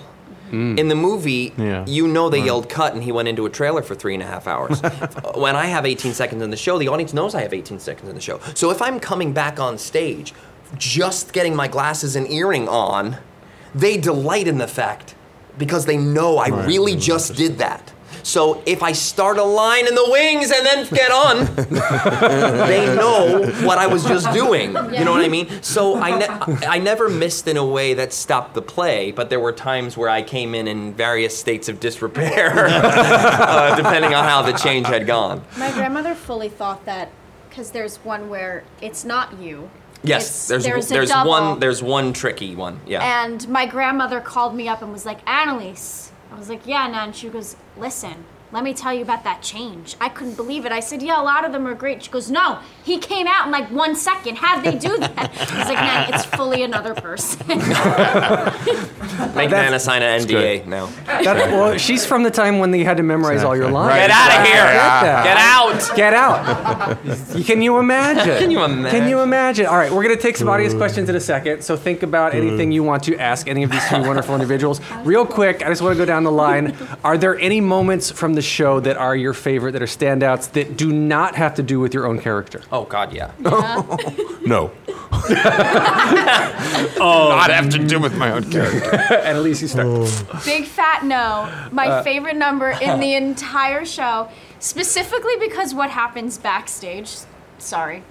[0.51, 0.77] Mm.
[0.77, 1.85] In the movie, Yeah.
[1.87, 4.25] you know they yelled cut and he went into a trailer for three and a
[4.25, 4.81] half hours.
[5.35, 8.09] when I have 18 seconds in the show, the audience knows I have 18 seconds
[8.09, 8.39] in the show.
[8.53, 10.33] So if I'm coming back on stage,
[10.77, 13.17] just getting my glasses and earring on,
[13.73, 15.15] they delight in the fact
[15.57, 17.01] because they know I really mm.
[17.01, 17.93] just did that.
[18.23, 21.45] So if I start a line in the wings and then get on,
[22.67, 24.69] they know what I was just doing.
[24.69, 25.47] You know what I mean?
[25.61, 29.39] So I, ne- I never missed in a way that stopped the play, but there
[29.39, 34.41] were times where I came in in various states of disrepair, uh, depending on how
[34.41, 35.43] the change had gone.
[35.57, 37.11] My grandmother fully thought that
[37.49, 39.69] because there's one where it's not you.
[40.03, 42.79] Yes, It's- there's there's there's one there's one tricky one.
[42.87, 43.23] Yeah.
[43.23, 46.10] And my grandmother called me up and was like, Analise.
[46.31, 47.13] I was like, yeah, Nan.
[47.13, 49.95] She goes, listen, let me tell you about that change.
[50.01, 50.71] I couldn't believe it.
[50.71, 52.03] I said, yeah, a lot of them are great.
[52.03, 54.37] She goes, no, he came out in like one second.
[54.37, 55.17] How'd they do that?
[55.17, 57.47] I was like, Nan, it's fully another person.
[59.35, 60.87] Make Nana sign an NDA now.
[61.05, 63.95] That- well, she's from the time when they had to memorize all your lines.
[63.95, 64.65] Get out of here!
[65.23, 65.95] Get out!
[65.95, 67.45] Get out!
[67.45, 68.37] Can you imagine?
[68.37, 68.99] Can you imagine?
[68.99, 69.65] Can you imagine?
[69.67, 71.63] All right, we're going to take some audience questions in a second.
[71.63, 74.81] So think about anything you want to ask any of these three wonderful individuals.
[75.03, 76.75] Real quick, I just want to go down the line.
[77.03, 80.77] Are there any moments from the show that are your favorite, that are standouts, that
[80.77, 82.61] do not have to do with your own character?
[82.71, 83.31] Oh God, yeah.
[84.45, 84.71] No.
[86.97, 88.95] Not have to do with my own character.
[88.95, 89.87] and at least you start.
[90.45, 91.47] Big fat no.
[91.71, 92.03] My Uh.
[92.03, 94.29] favorite number in the entire show,
[94.59, 97.15] specifically because what happens backstage.
[97.59, 98.03] Sorry.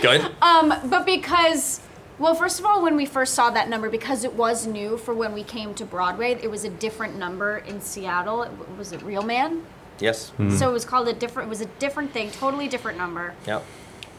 [0.00, 0.30] Good.
[0.40, 1.80] Um, but because,
[2.18, 5.14] well, first of all, when we first saw that number, because it was new for
[5.14, 8.42] when we came to Broadway, it was a different number in Seattle.
[8.42, 9.64] It, was it Real Man?
[10.00, 10.30] Yes.
[10.30, 10.56] Mm-hmm.
[10.56, 11.48] So it was called a different.
[11.48, 13.34] It was a different thing, totally different number.
[13.46, 13.64] Yep.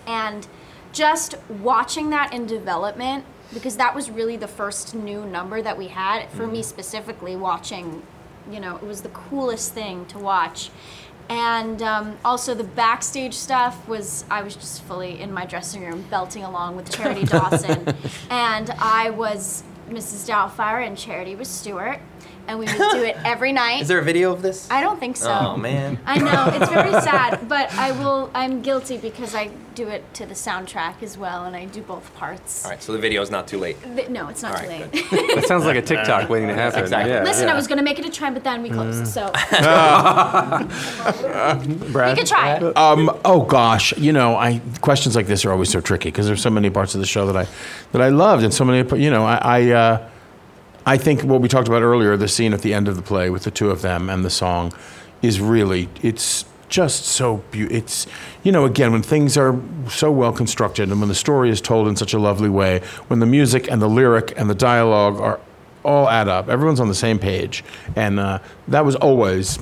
[0.08, 0.48] And
[0.94, 5.88] just watching that in development, because that was really the first new number that we
[5.88, 6.64] had for me mm-hmm.
[6.64, 7.36] specifically.
[7.36, 8.02] Watching,
[8.50, 10.70] you know, it was the coolest thing to watch.
[11.30, 16.04] And um, also the backstage stuff was I was just fully in my dressing room
[16.10, 17.96] belting along with Charity Dawson,
[18.32, 20.28] and I was Mrs.
[20.28, 22.00] Doubtfire and Charity was Stewart,
[22.50, 23.82] and we would do it every night.
[23.82, 24.70] Is there a video of this?
[24.72, 25.32] I don't think so.
[25.32, 26.00] Oh man.
[26.06, 28.30] I know it's very sad, but I will.
[28.34, 32.14] I'm guilty because I do it to the soundtrack as well, and I do both
[32.16, 32.66] parts.
[32.66, 33.78] All right, so the video is not too late.
[33.96, 35.36] Th- No, it's not All too right, late.
[35.36, 36.80] That sounds like a TikTok waiting to happen.
[36.82, 37.14] Exactly.
[37.14, 37.54] Yeah, Listen, yeah.
[37.54, 39.08] I was gonna make it a trend, but then we closed.
[39.08, 39.32] So
[41.92, 42.18] Brad?
[42.18, 42.78] you can try it.
[42.78, 46.42] Um, oh gosh, you know, I questions like this are always so tricky because there's
[46.42, 47.48] so many parts of the show that I
[47.92, 48.88] that I loved, and so many.
[49.02, 50.10] You know, I I, uh,
[50.90, 53.30] I think what we talked about earlier, the scene at the end of the play
[53.30, 54.74] with the two of them and the song,
[55.22, 57.78] is really it's just so beautiful.
[57.78, 58.08] It's
[58.42, 59.56] you know, again, when things are
[59.88, 63.20] so well constructed and when the story is told in such a lovely way, when
[63.20, 65.40] the music and the lyric and the dialogue are
[65.86, 67.64] all add up, everyone's on the same page,
[67.96, 69.60] and uh, that was always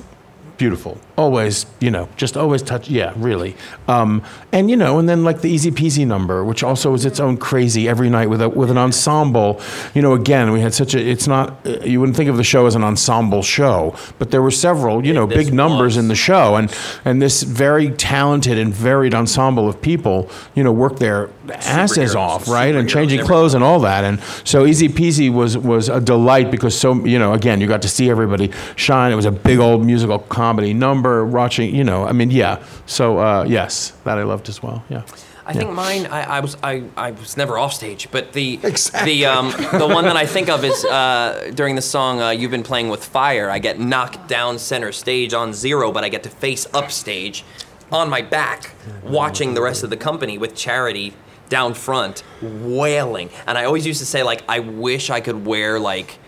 [0.56, 0.98] beautiful.
[1.18, 2.88] Always, you know, just always touch.
[2.88, 3.56] Yeah, really.
[3.88, 7.18] Um, and you know, and then like the Easy Peasy number, which also is its
[7.18, 9.60] own crazy every night with a with an ensemble.
[9.94, 11.00] You know, again, we had such a.
[11.00, 11.66] It's not.
[11.66, 15.04] uh, You wouldn't think of the show as an ensemble show, but there were several.
[15.04, 16.72] You know, big numbers in the show, and
[17.04, 20.30] and this very talented and varied ensemble of people.
[20.54, 24.04] You know, worked their asses off, right, and changing clothes and all that.
[24.04, 27.82] And so Easy Peasy was was a delight because so you know again you got
[27.82, 29.10] to see everybody shine.
[29.10, 31.07] It was a big old musical comedy number.
[31.24, 32.62] Watching you know I mean yeah.
[32.86, 34.82] So uh, yes, that I loved as well.
[34.88, 35.02] Yeah.
[35.48, 36.04] I think mine.
[36.06, 39.14] I, I was I, I was never off stage, but the Exactly.
[39.20, 42.50] the um, the one that I think of is uh, during the song uh, "You've
[42.50, 46.22] Been Playing with Fire." I get knocked down center stage on zero, but I get
[46.24, 47.44] to face up stage,
[47.90, 51.14] on my back, watching the rest of the company with Charity
[51.48, 53.30] down front, wailing.
[53.46, 56.18] And I always used to say like, I wish I could wear like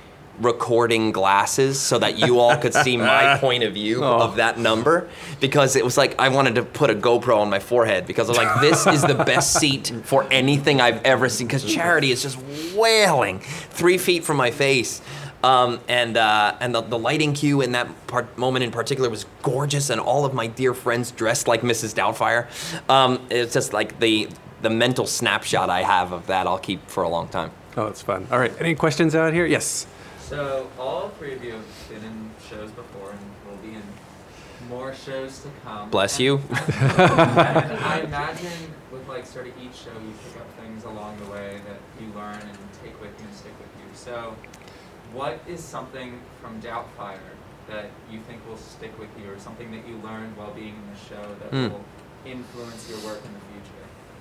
[0.40, 5.08] recording glasses so that you all could see my point of view of that number
[5.40, 8.30] because it was like I wanted to put a GoPro on my forehead because I
[8.30, 12.22] was like this is the best seat for anything I've ever seen because Charity is
[12.22, 12.38] just
[12.74, 15.02] wailing three feet from my face
[15.42, 19.26] um, and uh, and the, the lighting cue in that part, moment in particular was
[19.42, 21.94] gorgeous and all of my dear friends dressed like Mrs.
[21.94, 22.46] Doubtfire
[22.90, 24.28] um, it's just like the
[24.62, 28.02] the mental snapshot I have of that I'll keep for a long time Oh, that's
[28.02, 28.26] fun.
[28.30, 29.46] All right, any questions out here?
[29.46, 29.86] Yes.
[30.30, 33.20] So all three of you have been in shows before and
[33.50, 33.82] will be in
[34.68, 35.90] more shows to come.
[35.90, 36.62] bless And- you and
[37.82, 41.60] I imagine with like sort of each show you pick up things along the way
[41.66, 43.90] that you learn and take with you and stick with you.
[43.94, 44.36] So
[45.12, 47.18] what is something from Doubtfire
[47.68, 50.86] that you think will stick with you or something that you learned while being in
[50.94, 51.72] the show that Hmm.
[51.74, 51.84] will
[52.24, 53.49] influence your work in the future?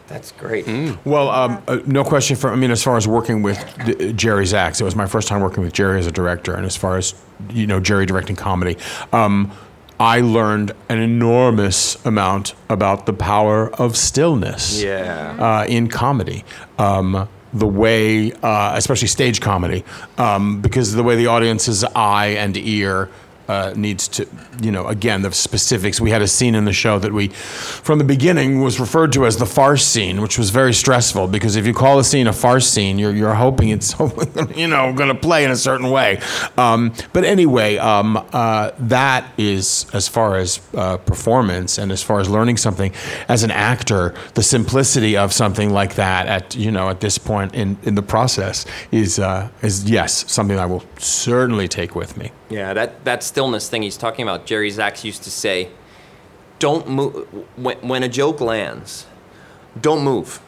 [0.10, 0.66] That's great
[1.06, 2.36] Well, um, uh, no question.
[2.36, 5.28] For I mean, as far as working with uh, Jerry Zaks, it was my first
[5.28, 7.14] time working with Jerry as a director, and as far as
[7.52, 8.78] you know, Jerry directing comedy,
[9.14, 9.52] um,
[10.00, 14.82] I learned an enormous amount about the power of stillness.
[14.82, 15.36] Yeah.
[15.40, 16.44] Uh, in comedy.
[16.78, 19.84] Um, the way, uh, especially stage comedy,
[20.20, 23.10] um, because the way the audience's eye and ear
[23.50, 24.28] uh, needs to,
[24.62, 26.00] you know, again, the specifics.
[26.00, 29.26] We had a scene in the show that we, from the beginning, was referred to
[29.26, 32.34] as the farce scene, which was very stressful because if you call a scene a
[32.34, 33.98] farce scene, you're, you're hoping it's,
[34.56, 36.22] you know, going to play in a certain way.
[36.58, 42.20] Um, but anyway, um, uh, that is, as far as uh, performance and as far
[42.20, 42.94] as learning something,
[43.28, 47.56] as an actor, the simplicity of something like that at, you know, at this point
[47.56, 52.32] in, in the process is, uh, is, yes, something I will certainly take with me.
[52.50, 55.70] Yeah, that, that stillness thing he's talking about, Jerry Zaks used to say,
[56.58, 57.28] don't move.
[57.56, 59.06] When, when a joke lands,
[59.80, 60.42] don't move.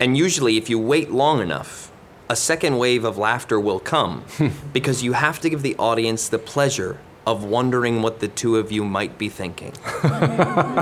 [0.00, 1.92] And usually, if you wait long enough,
[2.28, 4.24] a second wave of laughter will come
[4.72, 8.70] because you have to give the audience the pleasure of wondering what the two of
[8.70, 9.72] you might be thinking.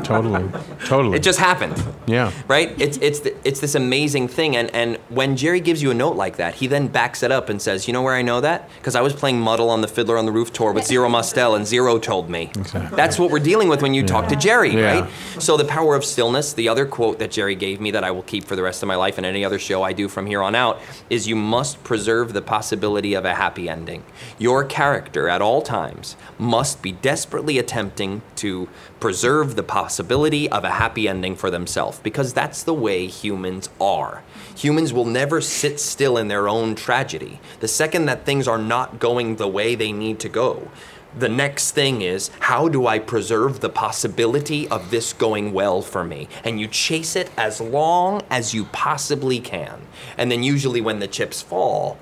[0.04, 0.44] totally,
[0.84, 1.16] totally.
[1.16, 1.82] It just happened.
[2.06, 2.32] Yeah.
[2.48, 2.78] Right?
[2.80, 6.16] It's it's the, it's this amazing thing, and and when Jerry gives you a note
[6.16, 8.68] like that, he then backs it up and says, "You know where I know that?
[8.76, 11.54] Because I was playing Motel on the Fiddler on the Roof tour with Zero Mostel,
[11.54, 12.94] and Zero told me." Exactly.
[12.96, 15.00] That's what we're dealing with when you talk to Jerry, Yeah.
[15.00, 15.10] right?
[15.38, 16.52] So the power of stillness.
[16.52, 18.86] The other quote that Jerry gave me that I will keep for the rest of
[18.86, 20.78] my life and any other show I do from here on out
[21.08, 24.02] is, "You must preserve the possibility of a happy ending.
[24.38, 28.68] Your character at all times must be desperately attempting to
[29.00, 34.22] preserve the possibility of a happy ending for themselves because that's the way humans are.
[34.56, 37.40] Humans will never sit still in their own tragedy.
[37.60, 40.70] The second that things are not going the way they need to go,
[41.16, 46.02] the next thing is how do I preserve the possibility of this going well for
[46.02, 46.28] me?
[46.42, 49.82] And you chase it as long as you possibly can.
[50.18, 51.98] And then usually when the chips fall,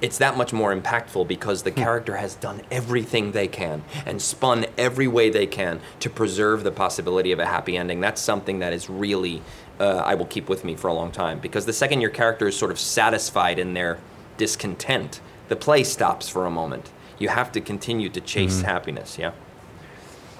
[0.00, 4.66] it's that much more impactful because the character has done everything they can and spun
[4.76, 8.00] every way they can to preserve the possibility of a happy ending.
[8.00, 9.42] That's something that is really,
[9.80, 12.48] uh, I will keep with me for a long time because the second your character
[12.48, 13.98] is sort of satisfied in their
[14.36, 16.90] discontent, the play stops for a moment.
[17.18, 18.64] You have to continue to chase Mhm.
[18.64, 19.30] happiness, yeah?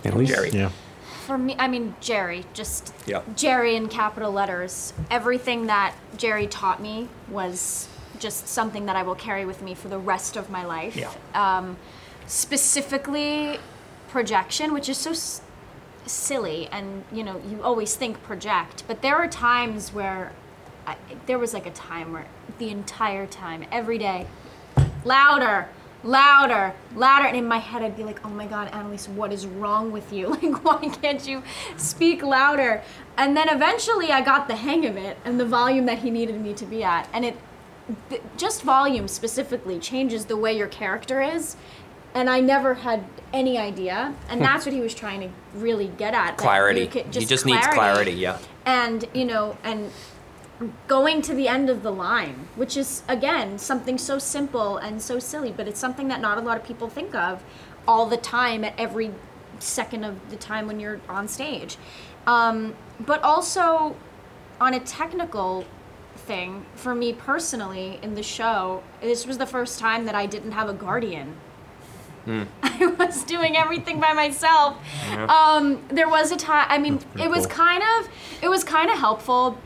[0.04, 0.50] At least, Jerry.
[0.50, 0.70] Yeah.
[1.26, 3.22] For me, I mean, Jerry, just Yeah.
[3.34, 4.92] Jerry in capital letters.
[5.10, 7.88] Everything that Jerry taught me was
[8.18, 10.96] just something that I will carry with me for the rest of my life.
[10.96, 11.10] Yeah.
[11.34, 11.76] Um,
[12.26, 13.58] specifically,
[14.08, 15.40] projection, which is so s-
[16.06, 20.32] silly, and you know, you always think project, but there are times where
[20.86, 20.96] I,
[21.26, 22.26] there was like a time where
[22.58, 24.26] the entire time, every day,
[25.04, 25.68] louder,
[26.02, 27.26] louder, louder.
[27.26, 30.12] And in my head, I'd be like, oh my God, Analise, what is wrong with
[30.12, 30.28] you?
[30.42, 31.42] Like, why can't you
[31.76, 32.82] speak louder?
[33.16, 36.40] And then eventually I got the hang of it and the volume that he needed
[36.40, 37.08] me to be at.
[37.12, 37.36] And it,
[38.36, 41.56] just volume specifically changes the way your character is.
[42.14, 44.14] And I never had any idea.
[44.28, 46.36] And that's what he was trying to really get at.
[46.36, 46.86] Clarity.
[46.86, 48.38] could- he just needs clarity, yeah.
[48.64, 49.90] and you know and
[50.86, 55.18] going to the end of the line which is again something so simple and so
[55.18, 57.42] silly but it's something that not a lot of people think of
[57.88, 59.10] all the time at every
[59.58, 61.76] second of the time when you're on stage
[62.26, 63.96] um, but also
[64.60, 65.64] on a technical
[66.16, 70.52] thing for me personally in the show this was the first time that i didn't
[70.52, 71.36] have a guardian
[72.62, 74.76] I was doing everything by myself.
[75.10, 75.26] Yeah.
[75.26, 76.66] Um, there was a time.
[76.70, 77.56] I mean, it was cool.
[77.56, 78.08] kind of,
[78.42, 79.58] it was kind of helpful.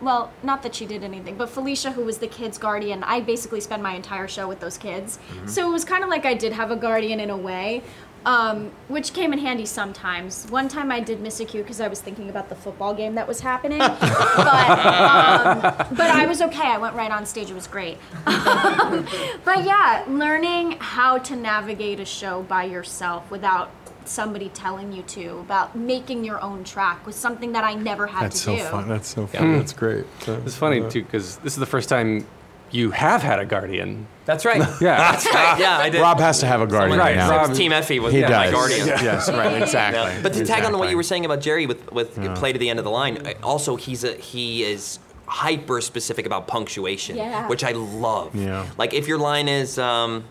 [0.00, 3.60] Well, not that she did anything, but Felicia, who was the kids' guardian, I basically
[3.60, 5.18] spent my entire show with those kids.
[5.30, 5.48] Mhm.
[5.48, 7.82] So it was kind of like I did have a guardian in a way,
[8.26, 10.46] um, which came in handy sometimes.
[10.50, 13.14] One time I did miss a cue because I was thinking about the football game
[13.14, 15.60] that was happening, but um,
[15.96, 16.66] but I was okay.
[16.68, 17.50] I went right on stage.
[17.50, 17.98] It was great.
[18.26, 19.06] Um,
[19.44, 23.70] but yeah, learning how to navigate a show by yourself without
[24.04, 28.24] somebody telling you to, about making your own track was something that I never had
[28.24, 28.62] That's to so do.
[28.64, 28.88] fun.
[28.88, 29.40] That's so Yeah.
[29.40, 29.58] fun.
[29.58, 30.04] That's great.
[30.26, 32.26] It's funny too because this is the first time
[32.70, 34.06] you have had a guardian.
[34.24, 34.58] That's right.
[34.80, 35.58] Yeah, That's right.
[35.58, 36.00] Yeah, I did.
[36.00, 37.30] Rob has to have a guardian Right, now.
[37.30, 38.52] Rob- Team Effie was He my does.
[38.52, 38.86] guardian.
[38.86, 40.00] Yes, right, exactly.
[40.00, 40.22] Yeah.
[40.22, 42.34] But to tag on to what you were saying about Jerry with with Yeah.
[42.34, 46.46] play to the end of the line, also he's a he is hyper specific about
[46.48, 47.48] punctuation, Yeah.
[47.48, 48.34] which I love.
[48.34, 48.66] Yeah.
[48.78, 49.78] Like if your line is.
[49.78, 50.24] Um,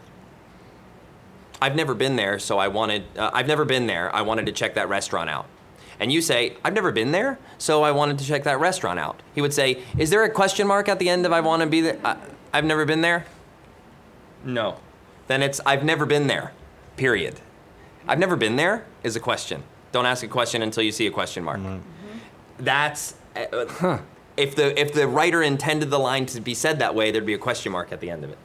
[1.61, 3.03] I've never been there, so I wanted.
[3.17, 4.13] Uh, I've never been there.
[4.15, 5.45] I wanted to check that restaurant out.
[5.99, 9.21] And you say, I've never been there, so I wanted to check that restaurant out.
[9.35, 11.67] He would say, Is there a question mark at the end of I want to
[11.67, 11.99] be there?
[12.03, 12.17] I,
[12.53, 13.25] I've never been there?
[14.45, 14.79] No.
[15.27, 16.53] Then it's I've never been there,
[16.95, 17.41] period.
[18.07, 19.63] I've never been there is a question.
[19.91, 21.59] Don't ask a question until you see a question mark.
[22.57, 23.15] That's.
[23.35, 23.99] Uh, uh,
[24.37, 27.33] If the if the writer intended the line to be said that way, there'd be
[27.33, 28.37] a question mark at the end of it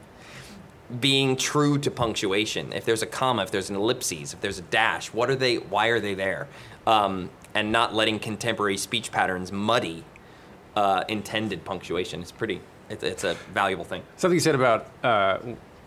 [0.99, 2.71] being true to punctuation.
[2.71, 5.55] If there's a comma, if there's an ellipses, if there's a dash, what are they?
[5.55, 6.47] Why are they there?
[6.85, 10.03] Um, and not letting contemporary speech patterns muddy
[10.75, 12.21] uh, intended punctuation.
[12.21, 12.61] It's pretty.
[12.89, 14.03] It's, it's a valuable thing.
[14.17, 15.39] Something you said about uh,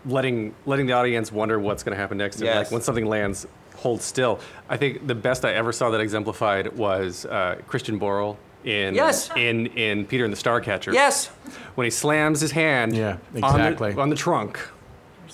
[0.05, 2.37] letting letting the audience wonder what's going to happen next.
[2.37, 2.55] and, Yes.
[2.65, 3.47] Like when something lands,
[3.77, 4.39] hold still.
[4.67, 9.29] I think the best I ever saw that exemplified was uh, Christian Borle in Yes.
[9.37, 10.91] in in Peter and the Starcatcher.
[10.91, 11.27] Yes.
[11.75, 12.93] When he slams his hand.
[12.95, 13.93] Yeah, on the- exactly.
[13.93, 14.59] On the, trunk.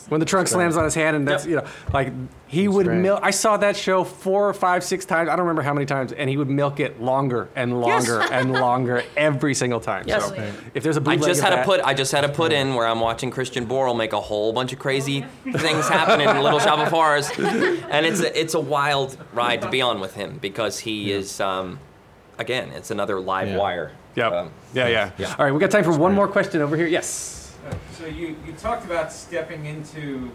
[0.07, 1.49] When the trunk slams on his hand, and that's Yep.
[1.49, 2.13] you know, like
[2.47, 2.99] he would great.
[2.99, 3.19] milk.
[3.23, 5.29] I saw that show four or five, six times.
[5.29, 8.51] I don't remember how many times, and he would milk it longer and longer and
[8.65, 10.03] longer every single time.
[10.07, 10.27] Yes.
[10.29, 10.35] So
[10.75, 12.29] if there's a I bootleg just of had to that- put I just had to
[12.29, 16.21] put in where I'm watching Christian Borle make a whole bunch of crazy things happen
[16.21, 19.99] in Little Shop of Horrors, and it's a, it's a wild ride to be on
[19.99, 21.79] with him because he is um,
[22.37, 23.57] again it's another live Yeah.
[23.57, 23.91] wire.
[24.15, 24.31] Yep.
[24.31, 25.35] Um, yeah, yeah, yeah.
[25.37, 26.87] All right, we got time for one more question over here.
[26.87, 27.44] Yes.
[27.97, 30.31] So you, you talked about stepping into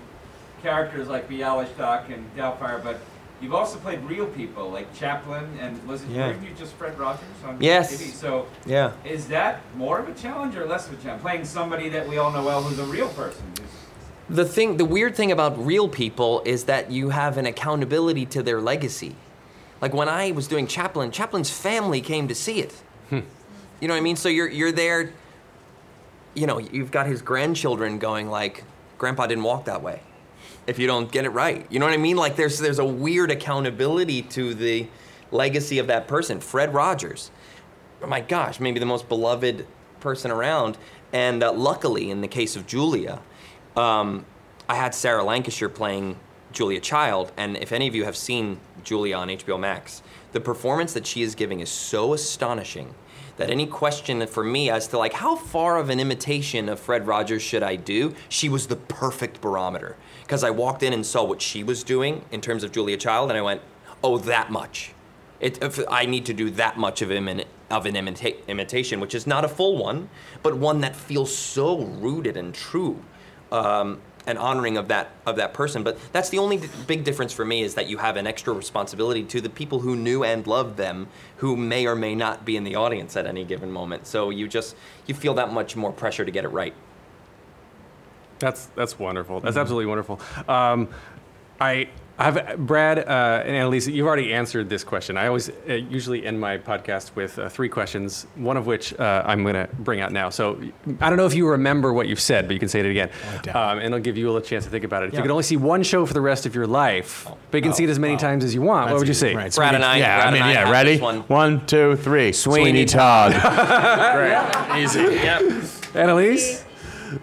[0.63, 2.99] characters like Bialystok and Doubtfire, but
[3.41, 6.29] you've also played real people like Chaplin and was it Yeah.
[6.29, 7.93] weren't you just Fred Rogers on Yes.
[7.97, 8.11] TV?
[8.13, 8.93] So Yeah.
[9.05, 11.23] is that more of a challenge or less of a challenge?
[11.23, 13.43] Playing somebody that we all know well who's a real person.
[14.29, 18.43] The thing, the weird thing about real people is that you have an accountability to
[18.43, 19.17] their legacy.
[19.81, 22.75] Like when I was doing Chaplin, Chaplin's family came to see it.
[23.09, 23.21] Hmm.
[23.81, 24.17] You know what I mean?
[24.17, 25.13] So you're you're there.
[26.35, 28.65] You know, you've got his grandchildren going like,
[28.99, 30.03] "Grandpa didn't walk that way."
[30.67, 32.17] If you don't get it right, you know what I mean?
[32.17, 34.87] Like there's there's a weird accountability to the
[35.31, 36.41] legacy of that person.
[36.41, 37.31] Fred Rogers,
[38.03, 39.67] oh my gosh, maybe the most beloved
[40.01, 40.79] person around.
[41.13, 43.21] And uh, luckily, in the case of Julia,
[43.77, 44.25] um,
[44.69, 46.17] I had Sarah Lancashire playing
[46.53, 50.03] Julia Child, and if any of you have seen Julia on HBO Max,
[50.33, 52.95] the performance that she is giving is so astonishing
[53.41, 57.07] that any question for me as to like how far of an imitation of Fred
[57.07, 61.25] Rogers should I do, she was the perfect barometer because I walked in and saw
[61.25, 63.63] what she was doing in terms of Julia Child, and I went,
[64.05, 64.93] oh, that much.
[65.41, 65.59] It,
[65.91, 69.43] I need to do that much of, imin- of an imita- imitation, which is not
[69.43, 70.11] a full one,
[70.43, 73.03] but one that feels so rooted and true,
[73.51, 75.83] um, and honoring of that of that person.
[75.83, 79.25] But that's the only big difference for me is that you have an extra responsibility
[79.25, 82.65] to the people who knew and loved them, who may or may not be in
[82.65, 84.07] the audience at any given moment.
[84.07, 86.75] So you just you feel that much more pressure to get it right.
[88.39, 89.41] That's that's wonderful.
[89.41, 90.21] That's absolutely wonderful.
[90.49, 90.89] Um,
[91.61, 91.89] I
[92.25, 93.93] have Brad uh, and Analise.
[93.93, 95.17] You've already answered this question.
[95.17, 98.27] I always uh, usually end my podcast with uh, three questions.
[98.37, 100.31] One of which uh, I'm going to bring out now.
[100.31, 100.61] So
[101.01, 103.11] I don't know if you remember what you've said, but you can say it again,
[103.55, 105.09] um, and it'll give you a little chance to think about it.
[105.09, 107.63] If you could only see one show for the rest of your life, but you
[107.63, 109.35] can see it as many times as you want, what would you say?
[109.35, 110.71] Right, Brad and I- Yeah, Brad I mean, and I yeah.
[110.71, 110.99] Ready?
[110.99, 111.21] one.
[111.23, 112.33] One, two, three.
[112.33, 113.33] Sweeney, Sweeney Todd.
[113.33, 114.79] Right.
[114.83, 115.01] Easy.
[115.01, 115.41] Yep.
[115.95, 116.65] Analise.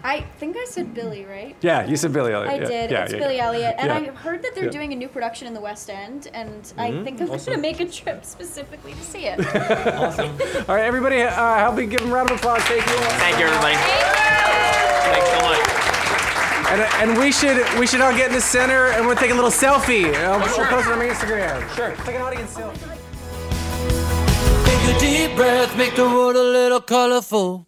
[0.04, 1.56] I think I said Billy, right?
[1.60, 2.52] Yeah, you said Billy Elliot.
[2.52, 2.68] I yeah.
[2.68, 2.90] did.
[2.90, 3.46] Yeah, it's yeah, Billy yeah.
[3.46, 4.12] Elliot, and Yeah.
[4.12, 4.70] I heard that they're Yeah.
[4.70, 7.04] doing a new production in the West End, and I Mm-hmm.
[7.04, 9.38] think I'm going to make a trip specifically to see it.
[9.96, 10.30] awesome.
[10.68, 12.62] All right, everybody, uh, help me give them a round of applause.
[12.62, 12.92] Thank you.
[13.22, 13.76] Thank you, everybody.
[13.76, 15.60] Thanks so much.
[16.70, 19.34] And, and we should we should all get in the center and we'll take a
[19.34, 20.12] little selfie.
[20.12, 21.66] Uh, we'll post it on my Instagram.
[21.74, 21.96] Sure.
[22.04, 22.76] Take an audience selfie.
[24.66, 27.67] Take a deep breath, make the world a little colorful.